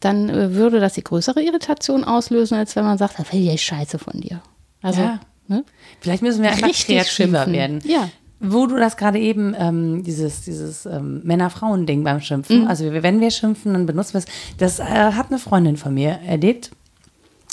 [0.00, 3.62] dann äh, würde das die größere Irritation auslösen, als wenn man sagt, das will ich
[3.62, 4.40] scheiße von dir.
[4.82, 5.20] Also, Ja.
[5.48, 5.64] ne?
[6.00, 7.52] Vielleicht müssen wir einfach Richtig kreativer schimpfen.
[7.52, 7.80] werden.
[7.84, 8.08] Ja.
[8.46, 12.66] Wo du das gerade eben, ähm, dieses, dieses ähm, Männer-Frauen-Ding beim Schimpfen, Mhm.
[12.68, 14.26] also wenn wir schimpfen, dann benutzen wir es.
[14.58, 16.70] Das äh, hat eine Freundin von mir erlebt.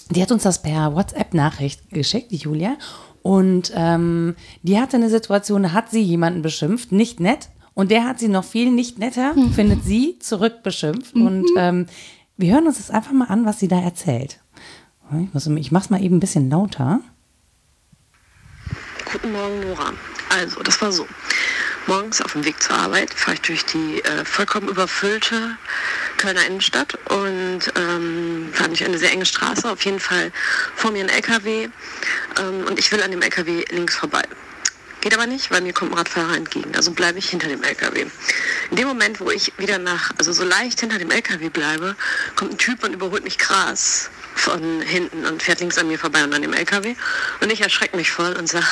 [0.10, 2.76] Die hat uns das per WhatsApp-Nachricht geschickt, die Julia.
[3.22, 7.50] Und ähm, die hatte eine Situation, da hat sie jemanden beschimpft, nicht nett.
[7.74, 9.54] Und der hat sie noch viel nicht netter, Mhm.
[9.54, 11.16] findet sie, zurück beschimpft.
[11.16, 11.86] Und ähm,
[12.36, 14.40] wir hören uns das einfach mal an, was sie da erzählt.
[15.22, 17.00] Ich, muss, ich mach's mal eben ein bisschen lauter.
[19.12, 19.92] Guten Morgen, Nora.
[20.32, 21.08] Also, das war so.
[21.88, 25.58] Morgens auf dem Weg zur Arbeit fahre ich durch die äh, vollkommen überfüllte
[26.18, 29.70] Kölner Innenstadt und ähm, fahre durch eine sehr enge Straße.
[29.70, 30.32] Auf jeden Fall
[30.76, 31.70] vor mir ein LKW
[32.40, 34.22] ähm, und ich will an dem LKW links vorbei.
[35.02, 36.76] Geht aber nicht, weil mir kommt ein Radfahrer entgegen.
[36.76, 38.06] Also bleibe ich hinter dem LKW.
[38.70, 41.96] In dem Moment, wo ich wieder nach, also so leicht hinter dem LKW bleibe,
[42.36, 46.24] kommt ein Typ und überholt mich krass von hinten und fährt links an mir vorbei
[46.24, 46.96] und an dem LKW.
[47.42, 48.68] Und ich erschrecke mich voll und sage,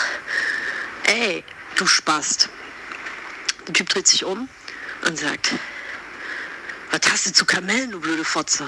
[1.09, 1.43] ey,
[1.77, 2.49] du Spast.
[3.67, 4.47] Der Typ dreht sich um
[5.07, 5.55] und sagt,
[6.91, 8.67] was hast du zu Kamellen, du blöde Fotze?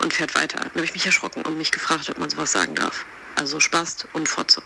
[0.00, 0.58] Und fährt weiter.
[0.58, 3.04] Dann habe ich mich erschrocken und mich gefragt, ob man sowas sagen darf.
[3.36, 4.62] Also Spast und Fotze.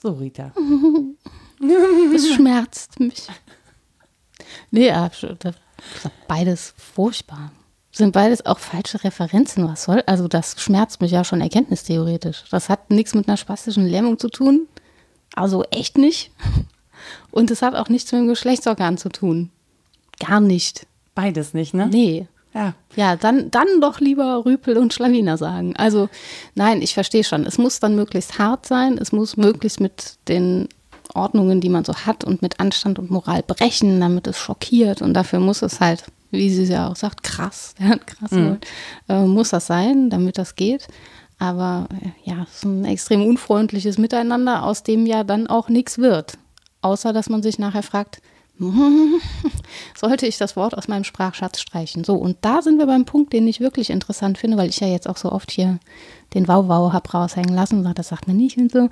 [0.00, 0.52] So, Rita.
[2.14, 3.28] Es schmerzt mich.
[4.70, 7.52] Nee, ja, das ist beides furchtbar.
[7.90, 10.02] Sind beides auch falsche Referenzen, was soll?
[10.06, 12.44] Also das schmerzt mich ja schon erkenntnistheoretisch.
[12.50, 14.68] Das hat nichts mit einer spastischen Lähmung zu tun.
[15.34, 16.30] Also echt nicht.
[17.30, 19.50] Und es hat auch nichts mit dem Geschlechtsorgan zu tun.
[20.20, 20.86] Gar nicht.
[21.14, 21.88] Beides nicht, ne?
[21.90, 22.28] Nee.
[22.54, 22.74] Ja.
[22.94, 25.74] Ja, dann, dann doch lieber Rüpel und Schlawiner sagen.
[25.76, 26.08] Also,
[26.54, 27.46] nein, ich verstehe schon.
[27.46, 28.96] Es muss dann möglichst hart sein.
[28.96, 30.68] Es muss möglichst mit den
[31.12, 35.02] Ordnungen, die man so hat und mit Anstand und Moral brechen, damit es schockiert.
[35.02, 38.58] Und dafür muss es halt, wie sie ja auch sagt, krass, der hat krass mhm.
[39.08, 40.86] äh, muss das sein, damit das geht.
[41.38, 45.98] Aber äh, ja, es ist ein extrem unfreundliches Miteinander, aus dem ja dann auch nichts
[45.98, 46.38] wird.
[46.80, 48.20] Außer, dass man sich nachher fragt,
[49.96, 52.04] sollte ich das Wort aus meinem Sprachschatz streichen.
[52.04, 54.86] So, und da sind wir beim Punkt, den ich wirklich interessant finde, weil ich ja
[54.86, 55.80] jetzt auch so oft hier
[56.34, 58.88] den Wow-Wow habe raushängen lassen und sage, das sagt man nicht und so.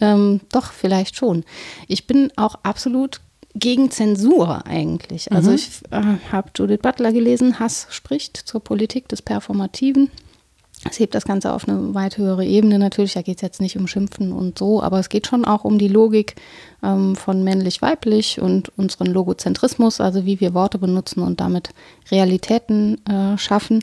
[0.00, 1.44] Ähm, doch, vielleicht schon.
[1.86, 3.20] Ich bin auch absolut
[3.54, 5.30] gegen Zensur eigentlich.
[5.30, 5.56] Also mhm.
[5.56, 10.10] ich äh, habe Judith Butler gelesen, Hass spricht zur Politik des Performativen.
[10.88, 13.14] Es hebt das Ganze auf eine weit höhere Ebene natürlich.
[13.14, 15.78] Da geht es jetzt nicht um Schimpfen und so, aber es geht schon auch um
[15.78, 16.36] die Logik
[16.82, 21.70] ähm, von männlich-weiblich und unseren Logozentrismus, also wie wir Worte benutzen und damit
[22.10, 23.82] Realitäten äh, schaffen.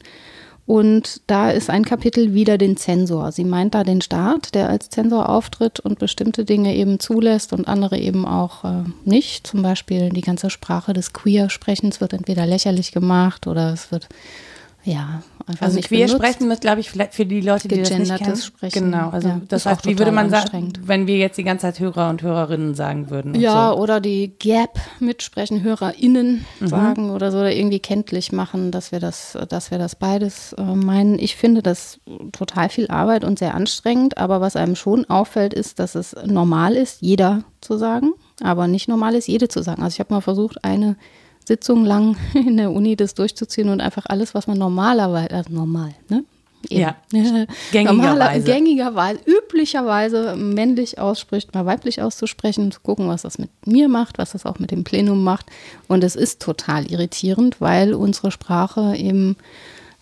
[0.68, 3.32] Und da ist ein Kapitel wieder den Zensor.
[3.32, 7.68] Sie meint da den Staat, der als Zensor auftritt und bestimmte Dinge eben zulässt und
[7.68, 9.48] andere eben auch äh, nicht.
[9.48, 14.08] Zum Beispiel die ganze Sprache des Queer-Sprechens wird entweder lächerlich gemacht oder es wird
[14.84, 15.24] ja,
[15.60, 16.24] also queer benutzt.
[16.24, 18.36] sprechen muss, glaube ich, vielleicht für die Leute, die das nicht kennen.
[18.36, 18.92] Sprechen.
[18.92, 21.80] Genau, also ja, das heißt, wie würde man sagen, wenn wir jetzt die ganze Zeit
[21.80, 23.36] Hörer und Hörerinnen sagen würden?
[23.36, 23.80] Ja, so.
[23.80, 26.68] oder die Gap mitsprechen, HörerInnen mhm.
[26.68, 30.62] sagen oder so, oder irgendwie kenntlich machen, dass wir das, dass wir das beides äh,
[30.62, 31.20] meinen.
[31.20, 32.00] Ich finde das
[32.32, 36.76] total viel Arbeit und sehr anstrengend, aber was einem schon auffällt, ist, dass es normal
[36.76, 39.84] ist, jeder zu sagen, aber nicht normal ist, jede zu sagen.
[39.84, 40.96] Also ich habe mal versucht, eine
[41.46, 45.94] Sitzung lang in der Uni das durchzuziehen und einfach alles, was man normalerweise, also normal,
[46.10, 46.24] ne?
[46.70, 46.82] Eben.
[46.82, 46.96] Ja,
[47.72, 48.46] gängigerweise.
[48.46, 54.34] gängigerweise, üblicherweise männlich ausspricht, mal weiblich auszusprechen, zu gucken, was das mit mir macht, was
[54.34, 55.48] das auch mit dem Plenum macht.
[55.88, 59.38] Und es ist total irritierend, weil unsere Sprache eben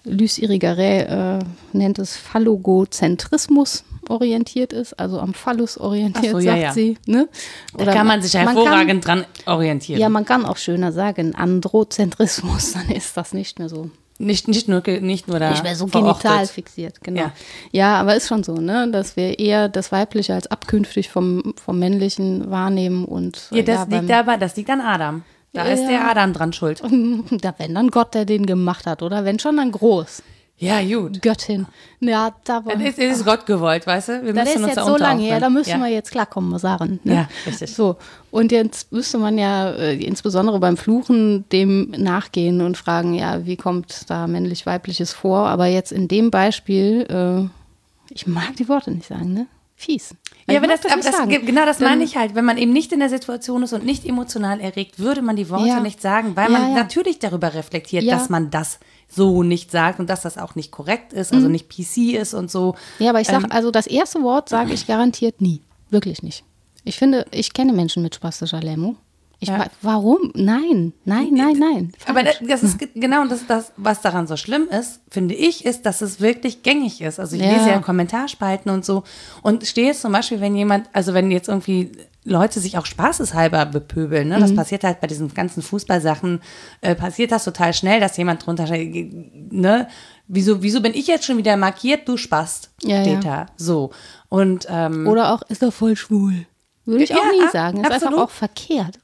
[0.04, 1.39] Luce Irigaray äh,
[1.71, 6.74] nennt es Phallogozentrismus orientiert ist, also am Phallus orientiert, so, sagt ja, ja.
[6.74, 6.98] sie.
[7.06, 7.28] Ne?
[7.74, 10.00] Oder da kann man sich hervorragend man kann, dran orientieren.
[10.00, 13.90] Ja, man kann auch schöner sagen, Androzentrismus, dann ist das nicht mehr so.
[14.22, 17.22] Nicht, nicht nur nicht nur da nicht mehr so genital fixiert, genau.
[17.22, 17.32] Ja.
[17.72, 21.80] ja, aber ist schon so, ne, dass wir eher das Weibliche als abkünftig vom, vom
[21.80, 25.24] Männlichen wahrnehmen und ja, das liegt aber, das liegt an Adam.
[25.54, 26.82] Da ist der Adam dran schuld.
[27.42, 30.22] Da wenn dann Gott, der den gemacht hat, oder wenn schon dann groß.
[30.60, 31.22] Ja, gut.
[31.22, 31.67] Göttin.
[32.02, 32.74] Ja, da war.
[32.76, 34.26] Es ist, ist Gott gewollt, weißt du?
[34.26, 35.80] Wir das ist jetzt da so lange her, da müssen ja.
[35.80, 37.00] wir jetzt klarkommen, sagen.
[37.06, 37.13] Ne?
[37.13, 37.74] Ja, richtig.
[37.74, 37.95] So.
[38.30, 43.56] Und jetzt müsste man ja äh, insbesondere beim Fluchen dem nachgehen und fragen, ja, wie
[43.56, 45.48] kommt da männlich-weibliches vor?
[45.48, 49.48] Aber jetzt in dem Beispiel, äh, ich mag die Worte nicht sagen, ne?
[49.76, 50.13] Fies.
[50.45, 52.36] Ja, aber das, das, das genau das meine ich halt.
[52.36, 55.50] Wenn man eben nicht in der Situation ist und nicht emotional erregt, würde man die
[55.50, 55.80] Worte ja.
[55.80, 60.10] nicht sagen, weil man ja, natürlich darüber reflektiert, dass man das so nicht sagt und
[60.10, 61.54] dass das auch nicht korrekt ist, also mhm.
[61.54, 62.76] nicht PC ist und so.
[63.00, 65.62] Ja, aber ich sage, ähm, also das erste Wort sage ich garantiert nie.
[65.89, 66.43] Wirklich nicht.
[66.84, 68.98] Ich finde, ich kenne Menschen mit spastischer Lähmung.
[69.41, 69.67] Ich ja.
[69.82, 70.32] Warum?
[70.36, 71.91] Nein, nein, nein, nein.
[71.98, 72.10] Falsch.
[72.10, 76.02] Aber das ist genau das, das, was daran so schlimm ist, finde ich, ist, dass
[76.02, 77.19] es wirklich gängig ist.
[77.19, 77.54] Also ich ja.
[77.54, 79.04] lese ja Kommentarspalten und so
[79.41, 81.91] und stehe jetzt zum Beispiel, wenn jemand, also wenn jetzt irgendwie
[82.26, 84.28] Leute sich auch spaßeshalber bepöbeln.
[84.28, 84.40] Ne?
[84.40, 84.58] Das mhm.
[84.58, 86.42] passiert halt bei diesen ganzen Fußballsachen,
[86.82, 89.88] äh, passiert das total schnell, dass jemand drunter steht, ne?
[90.32, 93.46] Wieso, wieso bin ich jetzt schon wieder markiert, du Spast, ja, steht ja.
[93.46, 93.46] da.
[93.58, 93.90] So.
[94.28, 96.46] Und, ähm, Oder auch, ist doch voll schwul.
[96.86, 97.82] Würde ich ja, auch nie sagen.
[97.82, 99.00] Das ist einfach auch verkehrt.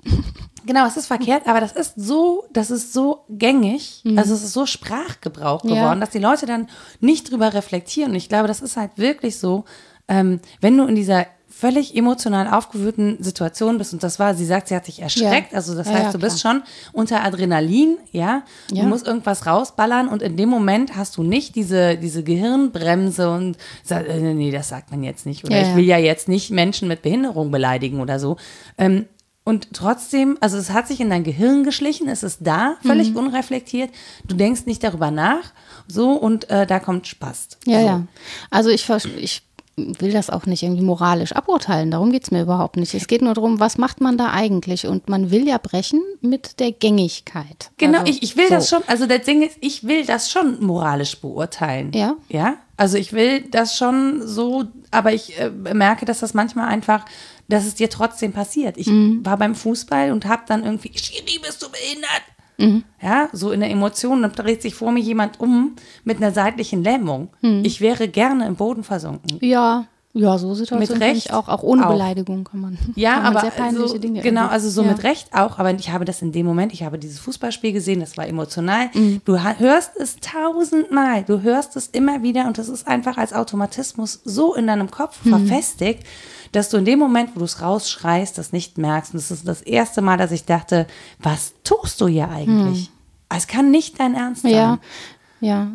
[0.66, 4.18] Genau, es ist verkehrt, aber das ist so, das ist so gängig, mhm.
[4.18, 6.68] also es ist so Sprachgebrauch geworden, dass die Leute dann
[7.00, 8.12] nicht drüber reflektieren.
[8.12, 9.66] Und ich glaube, das ist halt wirklich so,
[10.08, 13.94] ähm, wenn du in dieser völlig emotional aufgewühlten Situation bist.
[13.94, 15.54] Und das war, sie sagt, sie hat sich erschreckt.
[15.54, 15.58] Ja.
[15.58, 18.44] Also das ja, heißt, du bist schon unter Adrenalin, ja.
[18.70, 23.58] Du musst irgendwas rausballern und in dem Moment hast du nicht diese, diese Gehirnbremse und
[23.84, 25.46] sag, äh, nee, das sagt man jetzt nicht.
[25.46, 28.36] Oder ich will ja jetzt nicht Menschen mit Behinderung beleidigen oder so.
[28.78, 29.06] Ähm,
[29.46, 33.18] und trotzdem, also es hat sich in dein Gehirn geschlichen, es ist da, völlig mhm.
[33.18, 33.92] unreflektiert.
[34.28, 35.54] Du denkst nicht darüber nach,
[35.88, 37.60] so und äh, da kommt Spaß.
[37.66, 37.86] Ja, so.
[37.86, 38.04] ja.
[38.50, 39.44] Also ich, ich
[39.78, 41.92] will das auch nicht irgendwie moralisch aburteilen.
[41.92, 42.94] Darum geht es mir überhaupt nicht.
[42.94, 44.88] Es geht nur darum, was macht man da eigentlich?
[44.88, 47.72] Und man will ja brechen mit der Gängigkeit.
[47.78, 48.54] Genau, also, ich, ich will so.
[48.56, 51.92] das schon, also das Ding ist, ich will das schon moralisch beurteilen.
[51.94, 52.16] Ja.
[52.30, 52.56] Ja.
[52.78, 57.06] Also ich will das schon so, aber ich äh, merke, dass das manchmal einfach,
[57.48, 58.78] dass es dir trotzdem passiert.
[58.78, 59.26] Ich mhm.
[59.26, 62.24] war beim Fußball und habe dann irgendwie, Schiri, bist du behindert?
[62.58, 62.84] Mhm.
[63.02, 66.84] Ja, so in der Emotion, dann dreht sich vor mir jemand um mit einer seitlichen
[66.84, 67.30] Lähmung.
[67.42, 67.62] Mhm.
[67.64, 69.38] Ich wäre gerne im Boden versunken.
[69.42, 69.86] Ja,
[70.18, 71.92] ja, so Situationen mit Recht auch, auch ohne auch.
[71.92, 72.78] Beleidigung kann man.
[72.96, 74.88] Ja, kann aber sehr peinliche so, Dinge genau, also so ja.
[74.88, 75.60] mit Recht auch.
[75.60, 78.90] Aber ich habe das in dem Moment, ich habe dieses Fußballspiel gesehen, das war emotional.
[78.94, 79.20] Mhm.
[79.26, 84.22] Du hörst es tausendmal, du hörst es immer wieder und das ist einfach als Automatismus
[84.24, 85.32] so in deinem Kopf mhm.
[85.32, 86.04] verfestigt
[86.56, 89.14] dass du in dem Moment, wo du es rausschreist, das nicht merkst.
[89.14, 90.88] Und das ist das erste Mal, dass ich dachte,
[91.20, 92.88] was tust du hier eigentlich?
[92.88, 92.94] Hm.
[93.30, 94.52] Es kann nicht dein Ernst sein.
[94.52, 94.80] Ja,
[95.42, 95.68] ja.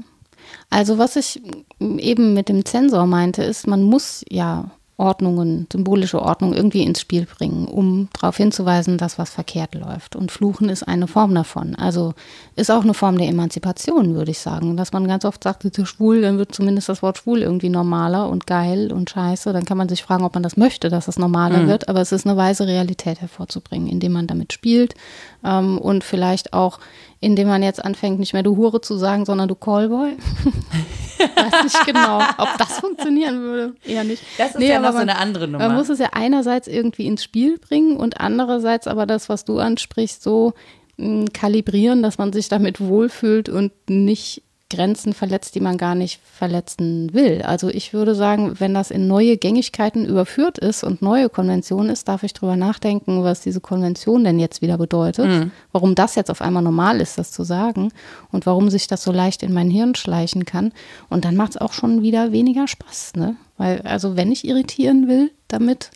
[0.70, 1.42] Also was ich
[1.80, 7.26] eben mit dem Zensor meinte, ist, man muss ja Ordnungen, symbolische Ordnung irgendwie ins Spiel
[7.26, 10.14] bringen, um darauf hinzuweisen, dass was verkehrt läuft.
[10.14, 11.74] Und Fluchen ist eine Form davon.
[11.74, 12.12] Also
[12.54, 14.76] ist auch eine Form der Emanzipation, würde ich sagen.
[14.76, 18.28] Dass man ganz oft sagt, du schwul, dann wird zumindest das Wort schwul irgendwie normaler
[18.28, 19.52] und geil und scheiße.
[19.52, 21.68] Dann kann man sich fragen, ob man das möchte, dass es normaler mhm.
[21.68, 21.88] wird.
[21.88, 24.94] Aber es ist eine weise Realität hervorzubringen, indem man damit spielt
[25.42, 26.78] ähm, und vielleicht auch
[27.20, 30.12] indem man jetzt anfängt, nicht mehr du Hure zu sagen, sondern du Callboy.
[31.18, 33.74] Weiß nicht genau, ob das funktionieren würde.
[33.84, 34.22] Eher nicht.
[34.38, 35.68] Das ist nee, ja noch man, so eine andere Nummer.
[35.68, 39.58] Man muss es ja einerseits irgendwie ins Spiel bringen und andererseits aber das, was du
[39.58, 40.54] ansprichst, so
[40.96, 45.94] mh, hm, kalibrieren, dass man sich damit wohlfühlt und nicht Grenzen verletzt, die man gar
[45.94, 47.42] nicht verletzen will.
[47.42, 52.08] Also ich würde sagen, wenn das in neue Gängigkeiten überführt ist und neue Konventionen ist,
[52.08, 55.50] darf ich drüber nachdenken, was diese Konvention denn jetzt wieder bedeutet, mhm.
[55.72, 57.92] warum das jetzt auf einmal normal ist, das zu sagen
[58.30, 60.72] und warum sich das so leicht in mein Hirn schleichen kann.
[61.08, 63.36] Und dann macht es auch schon wieder weniger Spaß, ne?
[63.58, 65.90] Weil, also wenn ich irritieren will damit,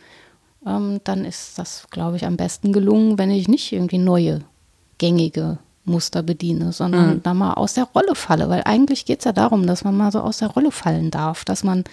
[0.66, 4.40] ähm, dann ist das, glaube ich, am besten gelungen, wenn ich nicht irgendwie neue,
[4.98, 7.22] gängige Muster bediene, sondern mhm.
[7.22, 8.48] da mal aus der Rolle falle.
[8.48, 11.44] Weil eigentlich geht es ja darum, dass man mal so aus der Rolle fallen darf,
[11.44, 11.84] dass man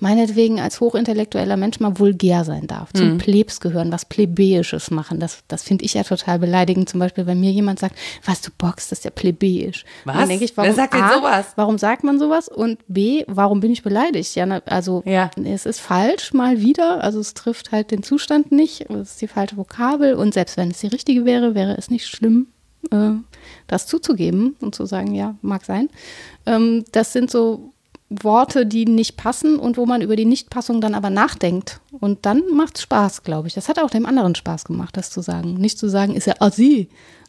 [0.00, 3.18] meinetwegen als hochintellektueller Mensch mal vulgär sein darf, zum mhm.
[3.18, 5.20] Plebs gehören, was Plebejisches machen.
[5.20, 6.88] Das, das finde ich ja total beleidigend.
[6.88, 9.84] Zum Beispiel, wenn mir jemand sagt, was du boxst, das ist ja plebejisch.
[10.04, 10.16] Was?
[10.16, 11.46] dann denke ich, warum, Wer sagt denn A, sowas?
[11.56, 12.48] warum sagt man sowas?
[12.48, 14.34] Und B, warum bin ich beleidigt?
[14.34, 15.30] Ja, also ja.
[15.44, 17.04] es ist falsch mal wieder.
[17.04, 18.88] Also es trifft halt den Zustand nicht.
[18.90, 20.14] Es ist die falsche Vokabel.
[20.14, 22.48] Und selbst wenn es die richtige wäre, wäre es nicht schlimm
[22.90, 23.12] äh,
[23.66, 25.88] das zuzugeben und zu sagen, ja, mag sein.
[26.46, 27.72] Ähm, das sind so
[28.10, 31.80] Worte, die nicht passen und wo man über die Nichtpassung dann aber nachdenkt.
[31.92, 33.54] Und dann macht es Spaß, glaube ich.
[33.54, 35.54] Das hat auch dem anderen Spaß gemacht, das zu sagen.
[35.54, 36.88] Nicht zu sagen, ist er assi,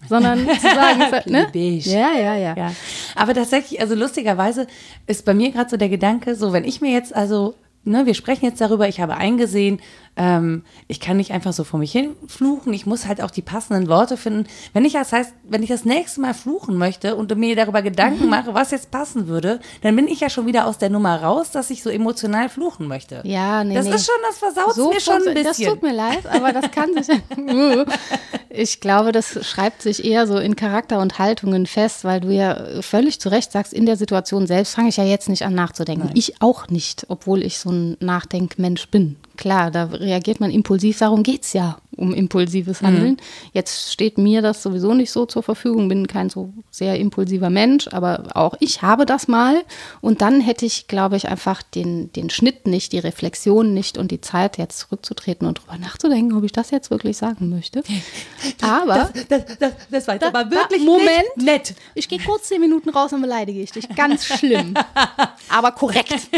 [0.10, 1.48] sondern zu sagen, ist er, ne?
[1.54, 2.72] Ja, ja, ja, ja.
[3.16, 4.66] Aber tatsächlich, also lustigerweise
[5.06, 8.14] ist bei mir gerade so der Gedanke, so wenn ich mir jetzt also Ne, wir
[8.14, 9.80] sprechen jetzt darüber, ich habe eingesehen,
[10.18, 13.42] ähm, ich kann nicht einfach so vor mich hin fluchen, ich muss halt auch die
[13.42, 14.48] passenden Worte finden.
[14.74, 18.26] Wenn ich das heißt, wenn ich das nächste Mal fluchen möchte und mir darüber Gedanken
[18.26, 18.30] mhm.
[18.30, 21.52] mache, was jetzt passen würde, dann bin ich ja schon wieder aus der Nummer raus,
[21.52, 23.22] dass ich so emotional fluchen möchte.
[23.24, 23.96] Ja, nee, Das nee.
[23.96, 25.44] ist schon, das versaut so mir schon ein bisschen.
[25.44, 27.08] Das tut mir leid, aber das kann sich.
[28.50, 32.82] ich glaube, das schreibt sich eher so in Charakter und Haltungen fest, weil du ja
[32.82, 36.08] völlig zu Recht sagst, in der Situation selbst fange ich ja jetzt nicht an nachzudenken.
[36.08, 36.18] Nein.
[36.18, 39.18] Ich auch nicht, obwohl ich so ein Nachdenkmensch bin.
[39.42, 43.14] Klar, da reagiert man impulsiv, darum geht es ja um impulsives Handeln.
[43.14, 43.18] Mhm.
[43.54, 47.88] Jetzt steht mir das sowieso nicht so zur Verfügung, bin kein so sehr impulsiver Mensch,
[47.88, 49.64] aber auch ich habe das mal.
[50.00, 54.12] Und dann hätte ich, glaube ich, einfach den, den Schnitt nicht, die Reflexion nicht und
[54.12, 57.82] die Zeit, jetzt zurückzutreten und drüber nachzudenken, ob ich das jetzt wirklich sagen möchte.
[58.62, 59.10] Aber.
[59.12, 61.74] Das, das, das, das war jetzt aber wirklich Moment, nett.
[61.96, 63.90] Ich gehe kurz zehn Minuten raus und beleidige ich dich.
[63.96, 64.76] Ganz schlimm.
[65.50, 66.14] aber korrekt.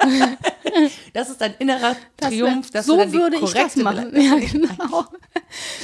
[1.12, 2.70] das ist ein innerer Triumph.
[2.70, 4.10] Das so würde ich das machen.
[4.14, 5.04] Ja, genau.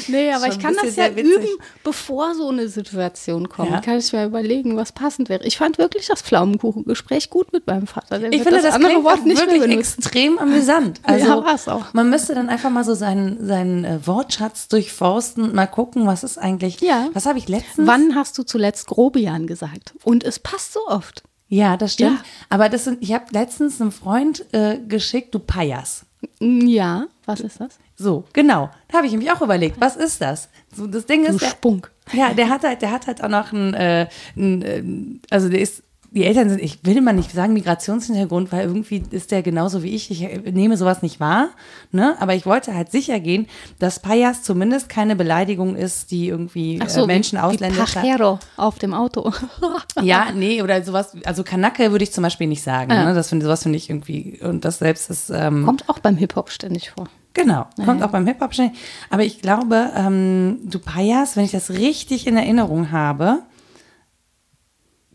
[0.08, 1.48] Nee, aber ich kann das ja üben,
[1.82, 3.70] bevor so eine Situation kommt.
[3.70, 3.80] Ja.
[3.80, 5.44] Kann ich mir überlegen, was passend wäre.
[5.44, 8.18] Ich fand wirklich das Pflaumenkuchengespräch gut mit meinem Vater.
[8.18, 11.00] Der ich finde das, das andere Wort nicht wirklich extrem amüsant.
[11.06, 11.94] Also ja, war's auch.
[11.94, 16.24] man müsste dann einfach mal so seinen, seinen äh, Wortschatz durchforsten und mal gucken, was
[16.24, 16.80] ist eigentlich.
[16.80, 17.08] Ja.
[17.12, 17.86] Was habe ich letztens?
[17.86, 19.94] Wann hast du zuletzt Grobian gesagt?
[20.04, 21.22] Und es passt so oft.
[21.48, 22.18] Ja, das stimmt.
[22.18, 22.24] Ja.
[22.48, 26.04] Aber das sind, ich habe letztens einem Freund äh, geschickt, du Pajas.
[26.40, 27.78] Ja, was ist das?
[27.96, 28.70] So, genau.
[28.88, 30.48] Da habe ich mich auch überlegt, was ist das?
[30.74, 31.40] So, das Ding ist.
[31.40, 31.90] Du Spunk.
[32.12, 34.82] Ja, der hat halt, der hat halt auch noch ein, äh, ein äh,
[35.30, 39.30] also der ist die Eltern sind, ich will mal nicht sagen Migrationshintergrund, weil irgendwie ist
[39.30, 40.10] der genauso wie ich.
[40.10, 41.48] Ich nehme sowas nicht wahr,
[41.92, 42.16] ne?
[42.20, 43.46] Aber ich wollte halt sicher gehen,
[43.78, 47.86] dass Payas zumindest keine Beleidigung ist, die irgendwie so, äh, Menschen wie, Ausländer.
[47.86, 49.32] Wie Pajero auf dem Auto.
[50.02, 52.90] ja, nee, oder sowas, also Kanake würde ich zum Beispiel nicht sagen.
[52.90, 53.04] Ja.
[53.04, 53.14] Ne?
[53.14, 55.30] Das finde sowas finde ich irgendwie, und das selbst ist.
[55.30, 57.08] Ähm, kommt auch beim Hip-Hop ständig vor.
[57.34, 58.06] Genau, kommt ja.
[58.06, 58.78] auch beim Hip-Hop ständig.
[59.10, 63.40] Aber ich glaube, ähm, du Payas, wenn ich das richtig in Erinnerung habe,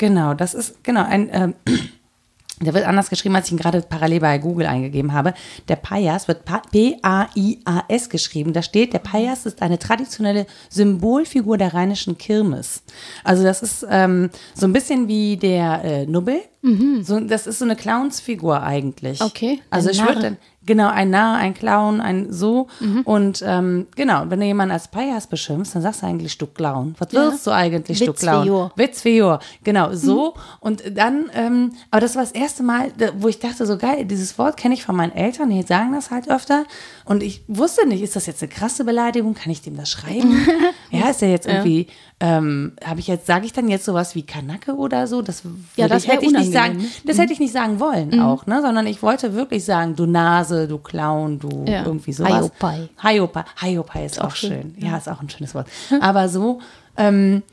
[0.01, 1.49] Genau, das ist, genau, ein, äh,
[2.59, 5.35] der wird anders geschrieben, als ich ihn gerade parallel bei Google eingegeben habe.
[5.67, 8.51] Der Payas wird P-A-I-A-S geschrieben.
[8.51, 12.81] Da steht, der Payas ist eine traditionelle Symbolfigur der rheinischen Kirmes.
[13.23, 16.41] Also das ist ähm, so ein bisschen wie der äh, Nubbel.
[16.63, 17.03] Mhm.
[17.03, 19.21] So, das ist so eine Clownsfigur eigentlich.
[19.21, 19.61] Okay.
[19.69, 22.67] Also ich würde dann, Genau, ein Narr, ein Clown, ein so.
[22.80, 23.02] Mhm.
[23.02, 26.95] Und ähm, genau, wenn du jemanden als Pajas beschimpfst, dann sagst du eigentlich du Clown.
[27.00, 28.47] Was willst du eigentlich, du Witz für Clown?
[28.47, 28.71] Jor.
[28.76, 29.39] Witz für Jor.
[29.63, 30.36] Genau, so.
[30.60, 34.38] Und dann, ähm, aber das war das erste Mal, wo ich dachte, so geil, dieses
[34.38, 36.65] Wort kenne ich von meinen Eltern, die sagen das halt öfter.
[37.12, 39.34] Und ich wusste nicht, ist das jetzt eine krasse Beleidigung?
[39.34, 40.34] Kann ich dem das schreiben?
[40.91, 41.88] ja, ist ja jetzt irgendwie,
[42.21, 45.21] ähm, habe ich jetzt, sage ich dann jetzt sowas wie Kanacke oder so?
[45.21, 45.43] Das,
[45.76, 46.78] Ja, das ich, hätte ich nicht sagen.
[46.78, 46.86] ne?
[47.06, 48.62] Das hätte ich nicht sagen wollen auch, ne?
[48.62, 51.86] Sondern ich wollte wirklich sagen, du Nase, du Clown, du Ja.
[51.86, 52.32] irgendwie sowas.
[52.32, 52.89] Haiopai.
[53.04, 53.43] Haiopai.
[53.62, 54.76] Haiopai ist, auch, auch schön, schön.
[54.78, 54.97] Ja.
[54.97, 55.67] ist auch ein schönes Wort.
[56.00, 56.60] Aber so,
[56.97, 57.43] ähm,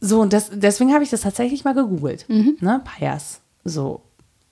[0.00, 2.26] so, und das, deswegen habe ich das tatsächlich mal gegoogelt.
[2.28, 2.82] Ne?
[2.84, 3.40] Pajas.
[3.64, 4.02] So.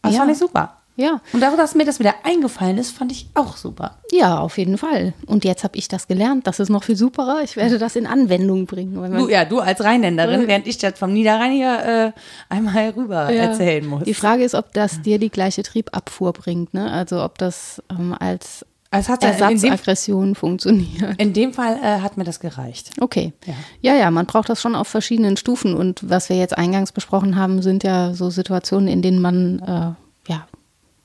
[0.02, 0.20] Das Ja.
[0.20, 0.78] fand ich super.
[0.96, 1.20] Ja.
[1.32, 3.98] Und darüber, dass mir das wieder eingefallen ist, fand ich auch super.
[4.10, 5.12] Ja, auf jeden Fall.
[5.26, 6.46] Und jetzt habe ich das gelernt.
[6.46, 7.40] Das ist noch viel superer.
[7.44, 8.94] Ich werde das in Anwendung bringen.
[9.14, 13.42] Du, ja, du als Rheinländerin, während ich das vom Niederrhein hier äh, einmal rüber Ja.
[13.44, 14.04] erzählen muss.
[14.04, 16.72] Die Frage ist, ob das dir die gleiche Triebabfuhr bringt.
[16.72, 16.90] Ne?
[16.90, 21.20] Also ob das ähm, als Es hat in dem, Ersatzaggression funktioniert.
[21.20, 22.90] in dem Fall äh, hat mir das gereicht.
[23.00, 23.34] Okay.
[23.44, 23.54] Ja.
[23.82, 23.94] Ja.
[23.98, 25.74] ja, man braucht das schon auf verschiedenen Stufen.
[25.74, 30.30] Und was wir jetzt eingangs besprochen haben, sind ja so Situationen, in denen man äh,
[30.32, 30.46] ja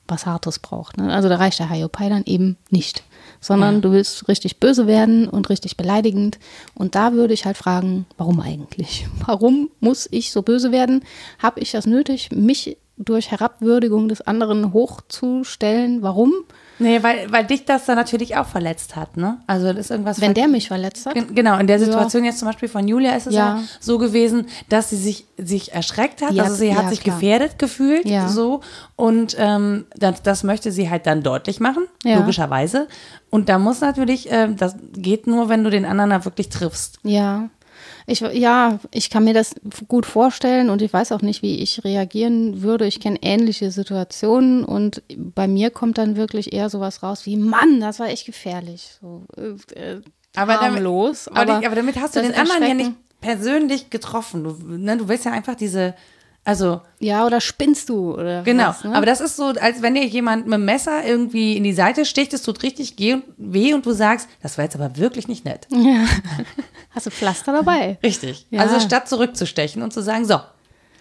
[0.08, 0.96] was Hartes braucht.
[0.98, 1.12] Ne?
[1.12, 3.02] Also da reicht der Haiopai dann eben nicht.
[3.40, 3.80] Sondern Ja.
[3.82, 6.38] du willst richtig böse werden und richtig beleidigend.
[6.74, 9.06] Und da würde ich halt fragen, warum eigentlich?
[9.26, 11.04] Warum muss ich so böse werden?
[11.38, 16.02] Habe ich das nötig, mich durch Herabwürdigung des anderen hochzustellen?
[16.02, 16.32] Warum?
[16.78, 19.38] Nee, weil, weil dich das dann natürlich auch verletzt hat, ne?
[19.46, 21.14] Also das ist irgendwas Wenn der mich verletzt hat?
[21.14, 23.62] Gen- Genau, in der Situation jetzt zum Beispiel von Julia ist es ja, Ja.
[23.80, 27.16] so gewesen, dass sie sich, sich erschreckt hat, Die also sie hat ja, sich klar.
[27.16, 28.28] gefährdet gefühlt, Ja.
[28.28, 28.60] so
[28.96, 32.18] und ähm, das, das möchte sie halt dann deutlich machen, Ja.
[32.18, 32.88] logischerweise.
[33.30, 36.98] Und da muss natürlich, ähm, das geht nur, wenn du den anderen da wirklich triffst.
[37.02, 37.48] Ja.
[38.06, 39.54] Ich, ja, ich kann mir das
[39.88, 42.86] gut vorstellen und ich weiß auch nicht, wie ich reagieren würde.
[42.86, 47.80] Ich kenne ähnliche Situationen und bei mir kommt dann wirklich eher sowas raus wie, Mann,
[47.80, 48.96] das war echt gefährlich.
[49.00, 50.00] So, äh,
[50.34, 50.82] Aber damit-.
[51.28, 54.42] Aber, die- aber damit hast du den anderen ja nicht persönlich getroffen.
[54.44, 55.94] Du, ne, du willst ja einfach diese,
[56.44, 58.14] also Ja, oder spinnst du?
[58.14, 58.94] Oder Genau, was, ne?
[58.94, 62.04] aber das ist so, als wenn dir jemand mit dem Messer irgendwie in die Seite
[62.04, 65.44] sticht, es tut richtig geh- weh und du sagst, das war jetzt aber wirklich nicht
[65.44, 65.66] nett.
[66.90, 67.98] Hast du Pflaster dabei?
[68.02, 68.46] Richtig.
[68.50, 68.60] Ja.
[68.60, 70.40] Also statt zurückzustechen und zu sagen, so,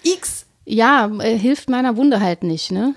[0.04, 0.46] X.
[0.66, 2.94] Ja, äh, hilft meiner Wunde halt nicht, ne?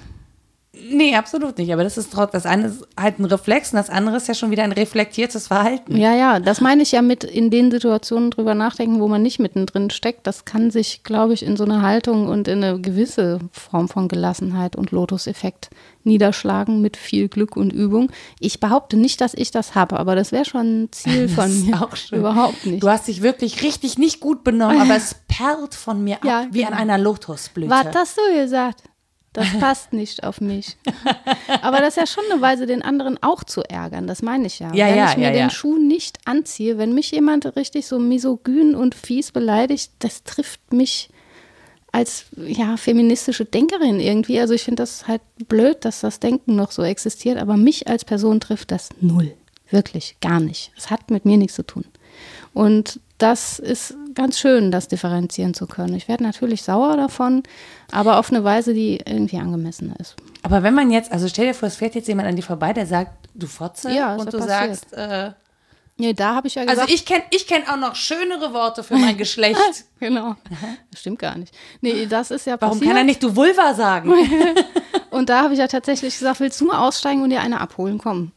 [0.91, 1.73] Nee, absolut nicht.
[1.73, 4.35] Aber das ist trotzdem, das eine ist halt ein Reflex und das andere ist ja
[4.35, 5.97] schon wieder ein reflektiertes Verhalten.
[5.97, 9.39] Ja, ja, das meine ich ja mit in den Situationen drüber nachdenken, wo man nicht
[9.39, 10.27] mittendrin steckt.
[10.27, 14.09] Das kann sich, glaube ich, in so eine Haltung und in eine gewisse Form von
[14.09, 15.71] Gelassenheit und Lotus-Effekt
[16.03, 18.11] niederschlagen mit viel Glück und Übung.
[18.39, 21.55] Ich behaupte nicht, dass ich das habe, aber das wäre schon ein Ziel von Das
[21.55, 21.83] ist mir.
[21.83, 22.19] auch schön.
[22.21, 22.83] Überhaupt nicht.
[22.83, 26.47] Du hast dich wirklich richtig nicht gut benommen, aber es perlt von mir ab, Ja,
[26.51, 26.83] wie an genau.
[26.83, 27.71] einer Lotusblüte.
[27.71, 28.83] Was hast du gesagt?
[29.35, 30.77] Das passt nicht auf mich.
[31.61, 34.07] Aber das ist ja schon eine Weise, den anderen auch zu ärgern.
[34.07, 34.73] Das meine ich ja.
[34.73, 35.51] Ja, wenn ja, ich mir ja, den.
[35.51, 41.11] Schuh nicht anziehe, wenn mich jemand richtig so misogyn und fies beleidigt, das trifft mich
[41.91, 44.39] als ja, feministische Denkerin irgendwie.
[44.39, 48.05] Also ich finde das halt blöd, dass das Denken noch so existiert, aber mich als
[48.05, 49.35] Person trifft das null.
[49.71, 50.71] Wirklich, gar nicht.
[50.77, 51.85] Es hat mit mir nichts zu tun.
[52.53, 55.95] Und das ist ganz schön, das differenzieren zu können.
[55.95, 57.43] Ich werde natürlich sauer davon,
[57.93, 60.17] aber auf eine Weise, die irgendwie angemessener ist.
[60.43, 62.73] Aber wenn man jetzt, also stell dir vor, es fährt jetzt jemand an dir vorbei,
[62.73, 64.77] der sagt, du Fotze, Ja, und du passiert.
[64.81, 65.33] sagst, äh,
[65.97, 66.81] Nee, da habe ich ja gesagt.
[66.81, 69.61] also ich kenne ich kenn auch noch schönere Worte für mein Geschlecht.
[70.01, 70.35] genau.
[70.91, 71.55] Das stimmt gar nicht.
[71.83, 72.91] Nee, das ist ja Warum passiert.
[72.91, 74.13] kann er nicht du Vulva sagen?
[75.11, 77.99] Und da habe ich ja tatsächlich gesagt, willst du mal aussteigen und dir eine abholen
[77.99, 78.33] kommen?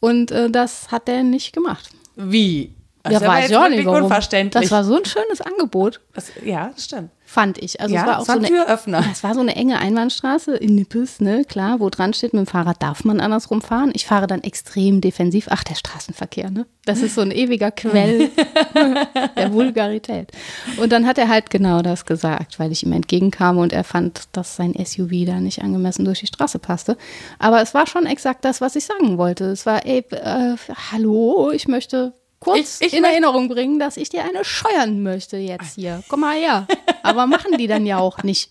[0.00, 1.88] Und äh, das hat der nicht gemacht.
[2.16, 2.74] Wie?
[3.04, 4.04] Das ja, weiß jetzt auch nicht, warum.
[4.04, 4.62] unverständlich.
[4.62, 7.10] Das war so ein schönes Angebot, Das, ja, das stimmt.
[7.24, 7.80] fand ich.
[7.80, 9.04] Also Ja, es war auch war so ein eine Türöffner.
[9.12, 12.46] Es war so eine enge Einbahnstraße in Nippes, ne, klar, wo dran steht, mit dem
[12.46, 13.90] Fahrrad darf man andersrum fahren.
[13.94, 15.48] Ich fahre dann extrem defensiv.
[15.50, 16.66] Ach, der Straßenverkehr, ne?
[16.84, 18.30] Das ist so ein ewiger Quell
[19.36, 20.30] der Vulgarität.
[20.76, 24.28] Und dann hat er halt genau das gesagt, weil ich ihm entgegenkam und er fand,
[24.32, 26.96] dass sein SUV da nicht angemessen durch die Straße passte.
[27.40, 29.44] Aber es war schon exakt das, was ich sagen wollte.
[29.46, 30.54] Es war, ey, äh,
[30.92, 35.36] hallo, ich möchte kurz Ich- ich in Erinnerung bringen, dass ich dir eine scheuern möchte
[35.36, 36.02] jetzt hier.
[36.08, 36.66] Komm mal her.
[37.02, 38.50] Aber machen die dann ja auch nicht.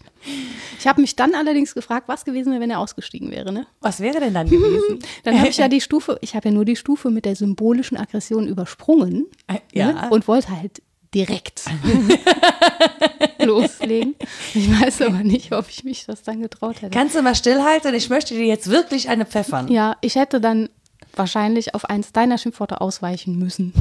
[0.80, 3.52] Ich habe mich dann allerdings gefragt, was gewesen wäre, wenn er ausgestiegen wäre.
[3.52, 3.68] Ne?
[3.82, 5.00] Was wäre denn dann gewesen?
[5.24, 7.98] Dann habe ich ja die Stufe, ich habe ja nur die Stufe mit der symbolischen
[7.98, 9.92] Aggression übersprungen Äh, ja.
[9.94, 10.08] ne?
[10.12, 10.82] und wollte halt
[11.14, 11.64] direkt
[13.44, 14.16] loslegen.
[14.54, 16.92] Ich weiß aber nicht, ob ich mich das dann getraut hätte.
[16.96, 17.94] Kannst du mal stillhalten?
[17.96, 19.68] Ich möchte dir jetzt wirklich eine pfeffern.
[19.68, 20.70] Ja, ich hätte dann
[21.16, 23.74] wahrscheinlich auf eins deiner Schimpfworte ausweichen müssen.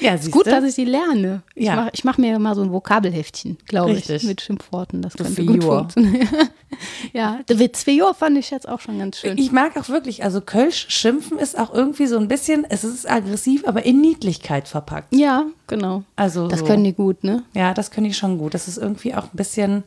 [0.00, 1.42] Ja, ist gut, dass ich sie lerne.
[1.54, 1.76] Ich Ja.
[1.76, 5.02] mache ich mach mir mal so ein Vokabelheftchen, glaube ich, mit Schimpfworten.
[5.02, 6.28] Das könnte gut funktionieren.
[7.12, 9.36] ja, der Witz für fand ich jetzt auch schon ganz schön.
[9.38, 13.10] Ich mag auch wirklich, also Kölsch schimpfen ist auch irgendwie so ein bisschen, es ist
[13.10, 15.14] aggressiv, aber in Niedlichkeit verpackt.
[15.14, 16.02] ja, genau.
[16.16, 16.66] Also Das so.
[16.66, 17.42] können die gut, ne?
[17.54, 18.54] Ja, das können die schon gut.
[18.54, 19.82] Das ist irgendwie auch ein bisschen,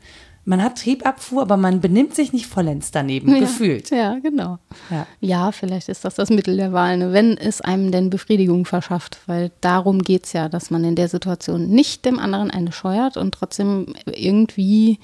[0.45, 3.89] man hat Triebabfuhr, aber man benimmt sich nicht vollends daneben, gefühlt.
[3.91, 4.59] Ja, genau.
[4.89, 5.07] Ja.
[5.21, 7.13] Ja, vielleicht ist das das Mittel der Wahl, ne?
[7.13, 9.19] wenn es einem denn Befriedigung verschafft.
[9.25, 13.15] Weil darum geht es ja, dass man in der Situation nicht dem anderen eine scheuert
[13.15, 14.99] und trotzdem irgendwie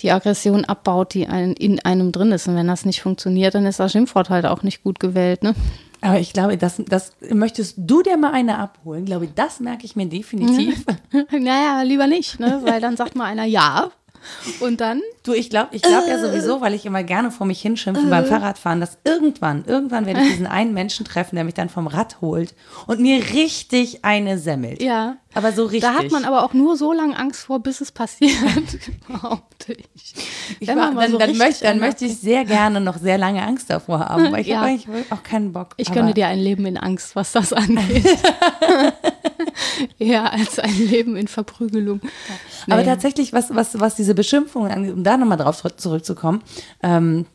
[0.00, 2.46] die Aggression abbaut, die ein, in einem drin ist.
[2.46, 5.42] Und wenn das nicht funktioniert, dann ist das Schimpfwort halt auch nicht gut gewählt.
[5.42, 5.54] Ne?
[6.02, 9.04] Aber ich glaube, das, das möchtest du dir mal eine abholen.
[9.04, 10.84] Ich glaube, das merke ich mir definitiv.
[11.32, 12.60] naja, lieber nicht, ne?
[12.64, 13.90] weil dann sagt mal einer Ja.
[14.60, 17.60] Und dann Du, ich glaube ich glaub ja sowieso, weil ich immer gerne vor mich
[17.60, 21.68] hinschimpfe beim Fahrradfahren, dass irgendwann, irgendwann werde ich diesen einen Menschen treffen, der mich dann
[21.68, 22.54] vom Rad holt
[22.86, 24.80] und mir richtig eine semmelt.
[24.80, 25.16] Ja.
[25.36, 25.82] Aber so richtig.
[25.82, 28.32] Da hat man aber auch nur so lange Angst vor, bis es passiert,
[29.08, 30.14] behaupte ich.
[30.60, 33.42] ich war, dann, so dann, möchte, dann an- möchte ich sehr gerne noch sehr lange
[33.42, 34.56] Angst davor haben, weil ich Ja.
[34.58, 35.74] habe eigentlich auch keinen Bock.
[35.76, 38.06] Ich aber, gönne dir ein Leben in Angst, was das angeht.
[39.98, 42.00] Eher als ein Leben in Verprügelung.
[42.68, 42.84] Aber Nee.
[42.86, 46.42] tatsächlich, was, was, was diese Beschimpfungen angeht, um da nochmal drauf zurück- zurückzukommen,
[46.82, 47.26] ähm,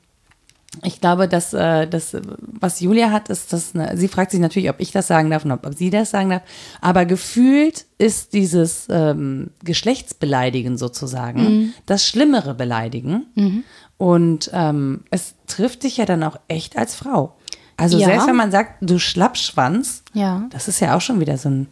[0.83, 4.69] ich glaube, dass äh, das, was Julia hat, ist das, eine, sie fragt sich natürlich,
[4.69, 6.43] ob ich das sagen darf und ob, ob sie das sagen darf,
[6.79, 11.73] aber gefühlt ist dieses ähm, Geschlechtsbeleidigen sozusagen Mhm.
[11.85, 13.63] das schlimmere Beleidigen.
[13.97, 17.35] Und ähm, es trifft dich ja dann auch echt als Frau.
[17.77, 18.07] Also Ja.
[18.07, 20.47] selbst wenn man sagt, du Schlappschwanz, Ja.
[20.51, 21.67] das ist ja auch schon wieder so ein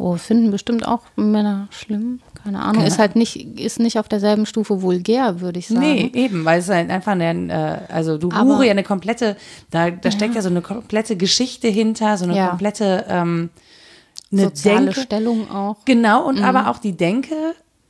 [0.00, 2.20] Oh, finden bestimmt auch Männer schlimm.
[2.42, 2.84] Keine Ahnung.
[2.84, 5.80] Ist halt nicht, ist nicht auf derselben Stufe vulgär, würde ich sagen.
[5.80, 9.36] Nee, eben, weil es halt einfach eine, äh, also du Aber- Hure ja eine komplette,
[9.70, 12.48] da, da steckt ja so eine komplette Geschichte hinter, so eine Ja.
[12.48, 13.50] komplette ähm,
[14.32, 15.00] eine Soziale Denke.
[15.02, 15.76] Stellung auch.
[15.84, 17.34] Genau, und aber auch die Denke,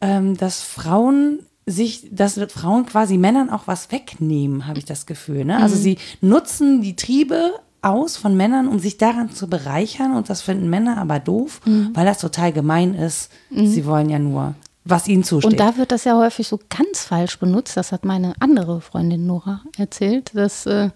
[0.00, 5.44] ähm, dass Frauen sich, dass Frauen quasi Männern auch was wegnehmen, habe ich das Gefühl.
[5.44, 5.58] Ne?
[5.58, 7.52] Also sie nutzen die Triebe
[7.82, 11.60] aus von Männern, um sich daran zu bereichern und das finden Männer aber doof,
[11.92, 13.30] weil das total gemein ist.
[13.50, 14.54] Sie wollen ja nur,
[14.84, 15.52] was ihnen zusteht.
[15.52, 17.76] Und da wird das ja häufig so ganz falsch benutzt.
[17.76, 20.90] Das hat meine andere Freundin Nora erzählt, dass äh,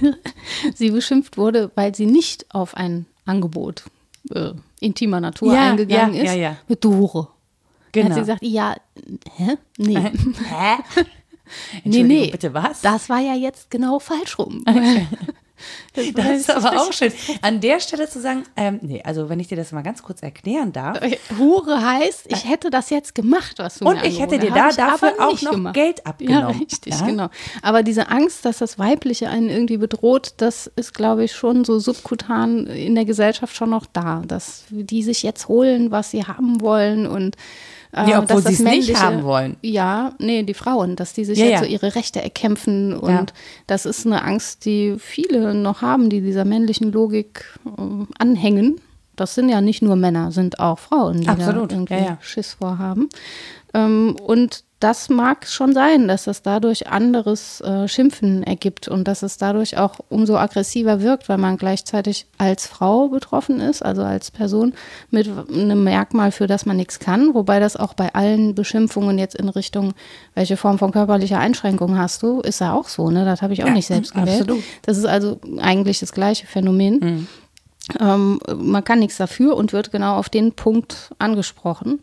[0.74, 3.84] sie beschimpft wurde, weil sie nicht auf ein Angebot
[4.30, 6.28] äh, intimer Natur Ja, eingegangen ja, ist.
[6.28, 6.56] ja, ja.
[6.68, 6.84] Mit.
[6.84, 8.06] Dann genau.
[8.06, 8.76] hat sie gesagt, ja,
[9.36, 9.56] hä?
[9.76, 9.94] Nee.
[10.48, 10.76] Hä?
[11.84, 12.30] nee, nee.
[12.30, 12.80] bitte was?
[12.80, 14.64] Das war ja jetzt genau falsch rum.
[15.94, 17.12] Das ist aber auch schön.
[17.42, 20.22] An der Stelle zu sagen, ähm, nee, also wenn ich dir das mal ganz kurz
[20.22, 21.00] erklären darf.
[21.38, 24.70] Hure heißt, ich hätte das jetzt gemacht, was du Und mir ich hätte dir da
[24.70, 25.74] dafür auch noch gemacht.
[25.74, 26.40] Geld abgenommen.
[26.40, 27.06] Ja, richtig, Ja?
[27.06, 27.28] genau.
[27.62, 31.78] Aber diese Angst, dass das Weibliche einen irgendwie bedroht, das ist, glaube ich, schon so
[31.78, 34.22] subkutan in der Gesellschaft schon noch da.
[34.26, 37.36] Dass die sich jetzt holen, was sie haben wollen und
[37.92, 39.56] äh, Ja, obwohl dass das sie es nicht haben wollen.
[39.62, 41.64] Ja, nee, die Frauen, dass die sich Ja, jetzt ja.
[41.66, 43.26] so ihre Rechte erkämpfen und Ja.
[43.66, 48.80] das ist eine Angst, die viele noch haben, die dieser männlichen Logik äh, anhängen.
[49.16, 52.08] Das sind ja nicht nur Männer, sind auch Frauen, die Absolut, da irgendwie.
[52.20, 53.08] Schiss vorhaben.
[53.74, 59.22] Ähm, und das mag schon sein, dass es dadurch anderes äh, Schimpfen ergibt und dass
[59.22, 64.30] es dadurch auch umso aggressiver wirkt, weil man gleichzeitig als Frau betroffen ist, also als
[64.30, 64.74] Person
[65.10, 69.34] mit einem Merkmal, für das man nichts kann, wobei das auch bei allen Beschimpfungen jetzt
[69.36, 69.92] in Richtung,
[70.34, 73.24] welche Form von körperlicher Einschränkung hast du, ist ja auch so, ne?
[73.24, 74.40] Das habe ich auch Ja, nicht selbst gewählt.
[74.42, 74.62] absolut.
[74.82, 77.28] Das ist also eigentlich das gleiche Phänomen.
[78.00, 82.00] Ähm, man kann nichts dafür und wird genau auf den Punkt angesprochen.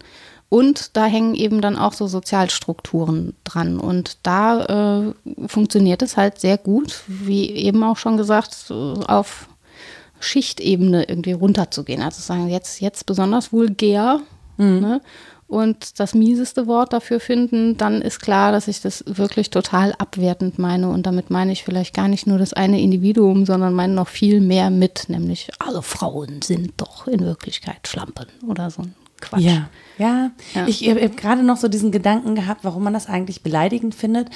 [0.50, 3.80] Und da hängen eben dann auch so Sozialstrukturen dran.
[3.80, 9.47] Und da äh, funktioniert es halt sehr gut, wie eben auch schon gesagt, auf
[10.20, 12.02] Schichtebene irgendwie runterzugehen.
[12.02, 14.22] Also sagen, jetzt, jetzt besonders vulgär.
[14.58, 15.02] Ne?
[15.47, 20.60] Und das mieseste Wort dafür finden, dann ist klar, dass ich das wirklich total abwertend
[20.60, 20.89] meine.
[20.89, 24.41] Und damit meine ich vielleicht gar nicht nur das eine Individuum, sondern meine noch viel
[24.41, 29.41] mehr mit, nämlich alle Frauen sind doch in Wirklichkeit Schlampen oder so ein Quatsch.
[29.41, 30.32] Ja, ja.
[30.55, 30.67] Ja.
[30.67, 34.30] Ich habe hab gerade noch so diesen Gedanken gehabt, warum man das eigentlich beleidigend findet.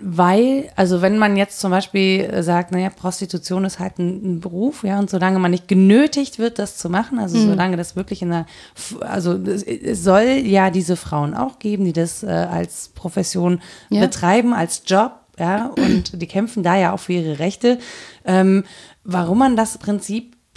[0.00, 4.40] Weil, also wenn man jetzt zum Beispiel äh, sagt, naja, Prostitution ist halt ein, ein
[4.40, 7.48] Beruf, ja, und solange man nicht genötigt wird, das zu machen, also Mhm.
[7.48, 11.92] solange das wirklich in einer, F- also es, soll ja diese Frauen auch geben, die
[11.92, 13.60] das äh, als Profession
[13.90, 14.02] Ja.
[14.02, 17.78] betreiben, als Job, ja, und die kämpfen da ja auch für ihre Rechte.
[18.24, 18.62] Ähm,
[19.02, 19.78] warum man das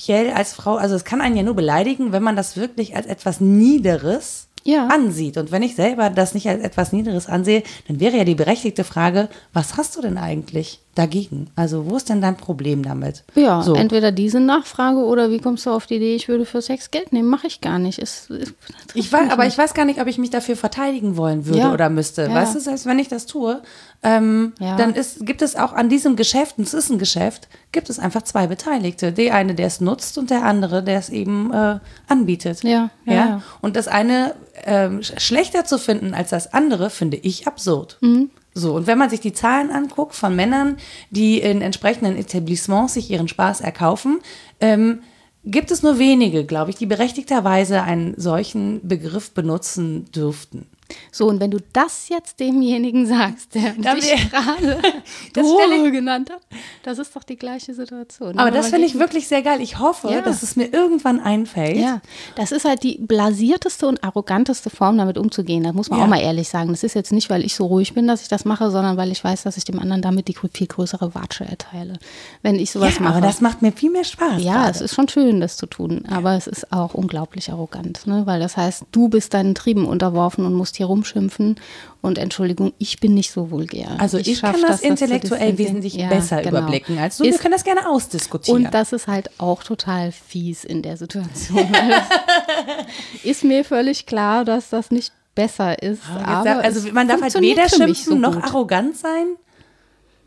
[0.02, 3.06] prinzipiell als Frau, also es kann einen ja nur beleidigen, wenn man das wirklich als
[3.06, 4.88] etwas Niederes Ja.
[4.88, 5.38] ansieht.
[5.38, 8.84] Und wenn ich selber das nicht als etwas Niederes ansehe, dann wäre ja die berechtigte
[8.84, 10.80] Frage, was hast du denn eigentlich?
[10.96, 11.48] Dagegen?
[11.56, 13.24] Also wo ist denn dein Problem damit?
[13.36, 13.76] Ja, so.
[13.76, 17.14] entweder diese Nachfrage oder wie kommst du auf die Idee, ich würde für Sex Geld
[17.14, 17.30] nehmen?
[17.30, 17.98] Mache ich gar nicht.
[18.00, 18.54] Es, es,
[18.94, 21.74] Ich weiß, aber ich weiß gar nicht, ob ich mich dafür verteidigen wollen würde Ja.
[21.74, 22.24] oder müsste.
[22.24, 22.34] Ja.
[22.34, 23.62] Weißt du, selbst wenn ich das tue,
[24.04, 24.76] ähm, Ja.
[24.76, 27.98] dann ist, gibt es auch an diesem Geschäft, und es ist ein Geschäft, gibt es
[28.00, 29.12] einfach zwei Beteiligte.
[29.14, 31.80] Der eine, der es nutzt und der andere, der es eben äh,
[32.10, 32.64] anbietet.
[32.64, 33.42] Ja, ja.
[33.62, 34.34] Und das eine
[34.66, 37.98] sch- schlechter zu finden als das andere, finde ich absurd.
[38.02, 38.30] Mhm.
[38.54, 40.78] So, und wenn man sich die Zahlen anguckt von Männern,
[41.10, 44.20] die in entsprechenden Etablissements sich ihren Spaß erkaufen,
[44.60, 45.02] ähm,
[45.45, 50.68] gibt es nur wenige, glaube ich, die berechtigterweise einen solchen Begriff benutzen dürften.
[51.12, 54.80] So, und wenn du das jetzt demjenigen sagst, der Da dich gerade
[55.38, 56.42] Hure genannt hat,
[56.84, 58.38] das ist doch die gleiche Situation.
[58.38, 59.62] Aber Wenn das finde ich wirklich sehr geil.
[59.62, 60.22] Ich hoffe, Ja.
[60.22, 61.78] dass es mir irgendwann einfällt.
[61.78, 62.02] Ja,
[62.36, 65.64] das ist halt die blasierteste und arroganteste Form, damit umzugehen.
[65.64, 66.06] Das muss man Ja.
[66.06, 66.70] auch mal ehrlich sagen.
[66.72, 69.12] Das ist jetzt nicht, weil ich so ruhig bin, dass ich das mache, sondern weil
[69.12, 71.94] ich weiß, dass ich dem anderen damit die viel größere Watsche erteile.
[72.42, 73.16] Wenn ich sowas Ja, mache.
[73.18, 74.42] aber das macht mir viel mehr Spaß.
[74.44, 74.72] ja, gerade.
[74.72, 78.24] es ist schon schön, das zu tun, aber es ist auch unglaublich arrogant, ne?
[78.26, 81.59] weil das heißt, du bist deinen Trieben unterworfen und musst hier rumschimpfen
[82.01, 83.95] und Entschuldigung, ich bin nicht so vulgär.
[83.99, 86.57] Also ich, schaff kann das, zu intellektuell wesentlich Ja, besser genau.
[86.59, 87.23] überblicken als du.
[87.23, 88.65] Wir Ist- können das gerne ausdiskutieren.
[88.65, 91.67] und das ist halt auch total fies in der Situation.
[91.71, 92.03] das
[93.23, 96.01] ist mir völlig klar, dass das nicht besser ist.
[96.25, 98.43] Aber darf- also es man darf halt weder schimpfen so noch gut.
[98.43, 99.36] arrogant sein.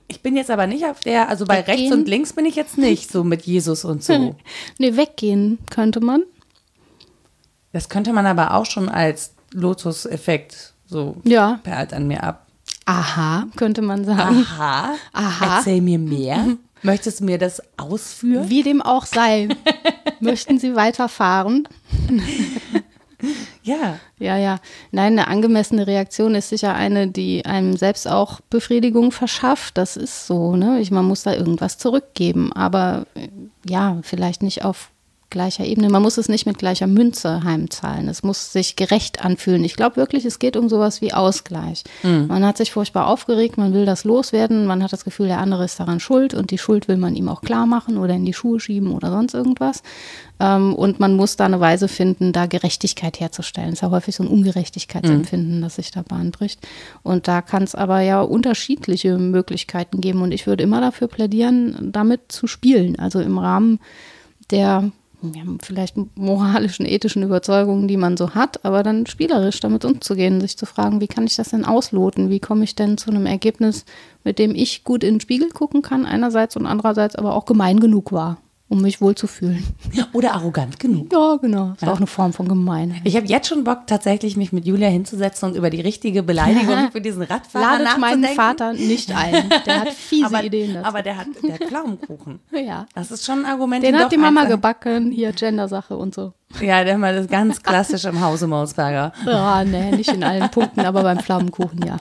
[0.07, 1.79] Ich bin jetzt aber nicht auf der, also bei Weggehen.
[1.79, 4.37] rechts und links bin ich jetzt nicht so mit Jesus und so.
[4.79, 6.23] Nee, weggehen könnte man.
[7.73, 11.61] Das könnte man aber auch schon als Lotus-Effekt so Ja.
[11.63, 12.47] perlt an mir ab.
[12.85, 14.45] Aha, könnte man sagen.
[14.47, 14.95] Aha.
[15.15, 15.57] Aha.
[15.59, 16.45] Erzähl mir mehr.
[16.83, 18.51] Möchtest du mir das ausführen?
[18.51, 19.49] Wie dem auch sei.
[20.21, 21.67] Möchten Sie weiterfahren?
[23.63, 23.99] Ja.
[24.19, 24.59] Ja, ja.
[24.91, 29.79] Nein, eine angemessene Reaktion ist sicher eine, die einem selbst auch Befriedigung verschafft.
[29.79, 30.79] Das ist so, ne?
[30.81, 33.29] Ich, man muss da irgendwas zurückgeben, aber äh,
[33.67, 34.91] ja, vielleicht nicht auf
[35.35, 35.91] gleicher Ebene.
[35.91, 38.09] Man muss es nicht mit gleicher Münze heimzahlen.
[38.09, 39.65] Es muss sich gerecht anfühlen.
[39.65, 41.83] Ich glaube wirklich, es geht um sowas wie Ausgleich.
[42.29, 45.65] Man hat sich furchtbar aufgeregt, man will das loswerden, man hat das Gefühl, der andere
[45.65, 48.33] ist daran schuld und die Schuld will man ihm auch klar machen oder in die
[48.33, 49.83] Schuhe schieben oder sonst irgendwas.
[50.41, 53.71] Ähm, und man muss da eine Weise finden, da Gerechtigkeit herzustellen.
[53.71, 56.61] Es ist ja häufig so ein Ungerechtigkeitsempfinden, das sich da Bahn bricht.
[57.03, 60.23] Und da kann es aber ja unterschiedliche Möglichkeiten geben.
[60.23, 62.99] Und ich würde immer dafür plädieren, damit zu spielen.
[62.99, 63.81] Also im Rahmen
[64.51, 64.91] der
[65.33, 70.59] ja, vielleicht moralischen, ethischen Überzeugungen, die man so hat, aber dann spielerisch damit umzugehen, sich
[70.59, 72.31] zu fragen, wie kann ich das denn ausloten?
[72.31, 73.85] Wie komme ich denn zu einem Ergebnis,
[74.25, 77.81] mit dem ich gut in den Spiegel gucken kann, einerseits und andererseits aber auch gemein
[77.81, 78.39] genug war,
[78.69, 79.63] um mich wohlzufühlen.
[80.13, 81.13] Oder arrogant genug.
[81.13, 81.75] Ja, genau.
[81.75, 83.03] Ist auch eine Form von Gemeinheit.
[83.05, 86.91] Ich habe jetzt schon Bock, tatsächlich mich mit Julia hinzusetzen und über die richtige Beleidigung
[86.91, 88.25] für diesen Radfahrer Ladet meinen.
[88.35, 89.51] Vater nicht ein.
[89.67, 90.89] Der hat fiese aber, Ideen dazu.
[90.89, 92.41] aber der hat, der Pflaumenkuchen.
[92.53, 92.87] ja.
[92.95, 93.85] Das ist schon ein Argument.
[93.85, 96.33] Den hat die Mama gebacken, hier Gender-Sache und so.
[96.61, 99.13] Ja, der mal das ganz klassisch im Hause Mausberger.
[99.27, 101.97] Ja, nee, nicht in allen Punkten, aber beim Pflaumenkuchen ja.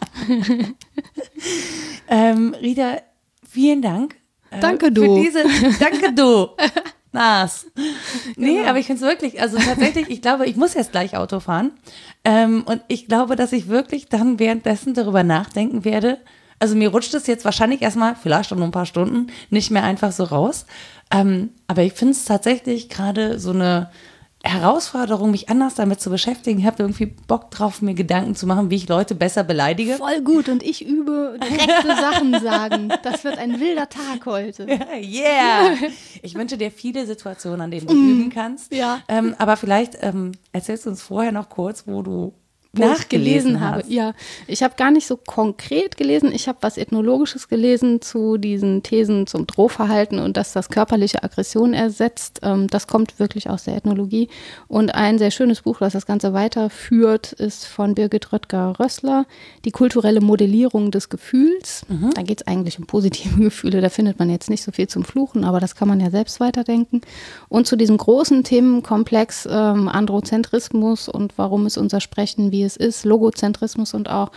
[2.08, 2.98] Ähm, Rita,
[3.48, 4.16] vielen Dank.
[4.56, 5.22] Äh, Danke, Für du.
[5.22, 5.44] diese,
[5.80, 6.48] danke du.
[7.12, 7.68] Nas.
[8.38, 11.40] Nee, aber ich finde es wirklich, also tatsächlich, ich glaube, ich muss jetzt gleich Auto
[11.40, 11.72] fahren.
[12.26, 16.18] Ähm, und ich glaube, dass ich wirklich dann währenddessen darüber nachdenken werde.
[16.58, 20.12] Also mir rutscht es jetzt wahrscheinlich erstmal, vielleicht schon ein paar Stunden, nicht mehr einfach
[20.12, 20.66] so raus.
[21.12, 23.92] Ähm, aber ich finde es tatsächlich gerade so eine
[24.46, 26.60] Herausforderung, mich anders damit zu beschäftigen.
[26.60, 29.96] Ich habe irgendwie Bock drauf, mir Gedanken zu machen, wie ich Leute besser beleidige.
[29.96, 32.94] Voll gut und ich übe direkte Sachen sagen.
[33.04, 34.68] Das wird ein wilder Tag heute.
[35.02, 35.76] Yeah!
[36.22, 38.74] Ich wünsche dir viele Situationen, an denen du üben kannst.
[38.74, 39.02] Ja.
[39.08, 42.34] Ähm, aber vielleicht ähm, erzählst du uns vorher noch kurz, wo du
[42.74, 43.84] nachgelesen gelesen habe.
[43.88, 44.14] Ja,
[44.48, 46.32] ich habe gar nicht so konkret gelesen.
[46.34, 51.74] Ich habe was Ethnologisches gelesen zu diesen Thesen zum Drohverhalten und dass das körperliche Aggression
[51.74, 52.40] ersetzt.
[52.44, 54.30] Ähm, das kommt wirklich aus der Ethnologie.
[54.68, 59.26] Und ein sehr schönes Buch, das das Ganze weiterführt, ist von Birgit Röttger-Rössler,
[59.66, 61.86] Die kulturelle Modellierung des Gefühls.
[62.16, 63.82] Da geht es eigentlich um positive Gefühle.
[63.82, 66.40] Da findet man jetzt nicht so viel zum Fluchen, aber das kann man ja selbst
[66.40, 67.02] weiterdenken.
[67.50, 73.06] Und zu diesem großen Themenkomplex ähm, Androzentrismus und warum ist unser Sprechen, wie es ist,
[73.06, 74.32] Logozentrismus und auch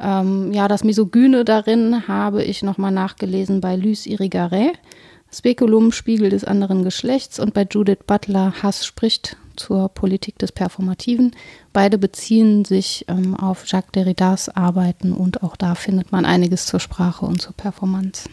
[0.00, 4.72] ähm, ja, das Misogyne darin habe ich nochmal nachgelesen bei Luce Irigaray.
[5.30, 11.32] Spekulum, Spiegel des anderen Geschlechts und bei Judith Butler, Hass spricht zur Politik des Performativen.
[11.72, 16.80] Beide beziehen sich ähm, auf Jacques Derridas Arbeiten und auch da findet man einiges zur
[16.80, 18.28] Sprache und zur Performance.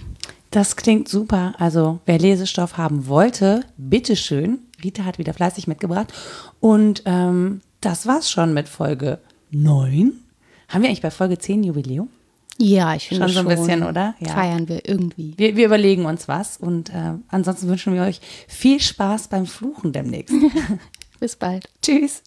[0.52, 1.54] Das klingt super.
[1.58, 4.60] Also, wer Lesestoff haben wollte, bitteschön.
[4.82, 6.14] Rita hat wieder fleißig mitgebracht.
[6.62, 9.20] Und ähm, das war's schon mit Folge
[9.52, 10.12] 9.
[10.70, 12.10] Haben wir eigentlich bei Folge 10 Jubiläum?
[12.58, 13.66] Ja, ich finde Schon so ein schon.
[13.68, 14.16] bisschen, oder?
[14.20, 14.34] Ja.
[14.34, 15.34] Feiern wir irgendwie.
[15.38, 19.92] Wir, wir überlegen uns was und äh, ansonsten wünschen wir euch viel Spaß beim Fluchen
[19.92, 20.34] demnächst.
[21.20, 21.70] Bis bald.
[21.82, 22.24] Tschüss.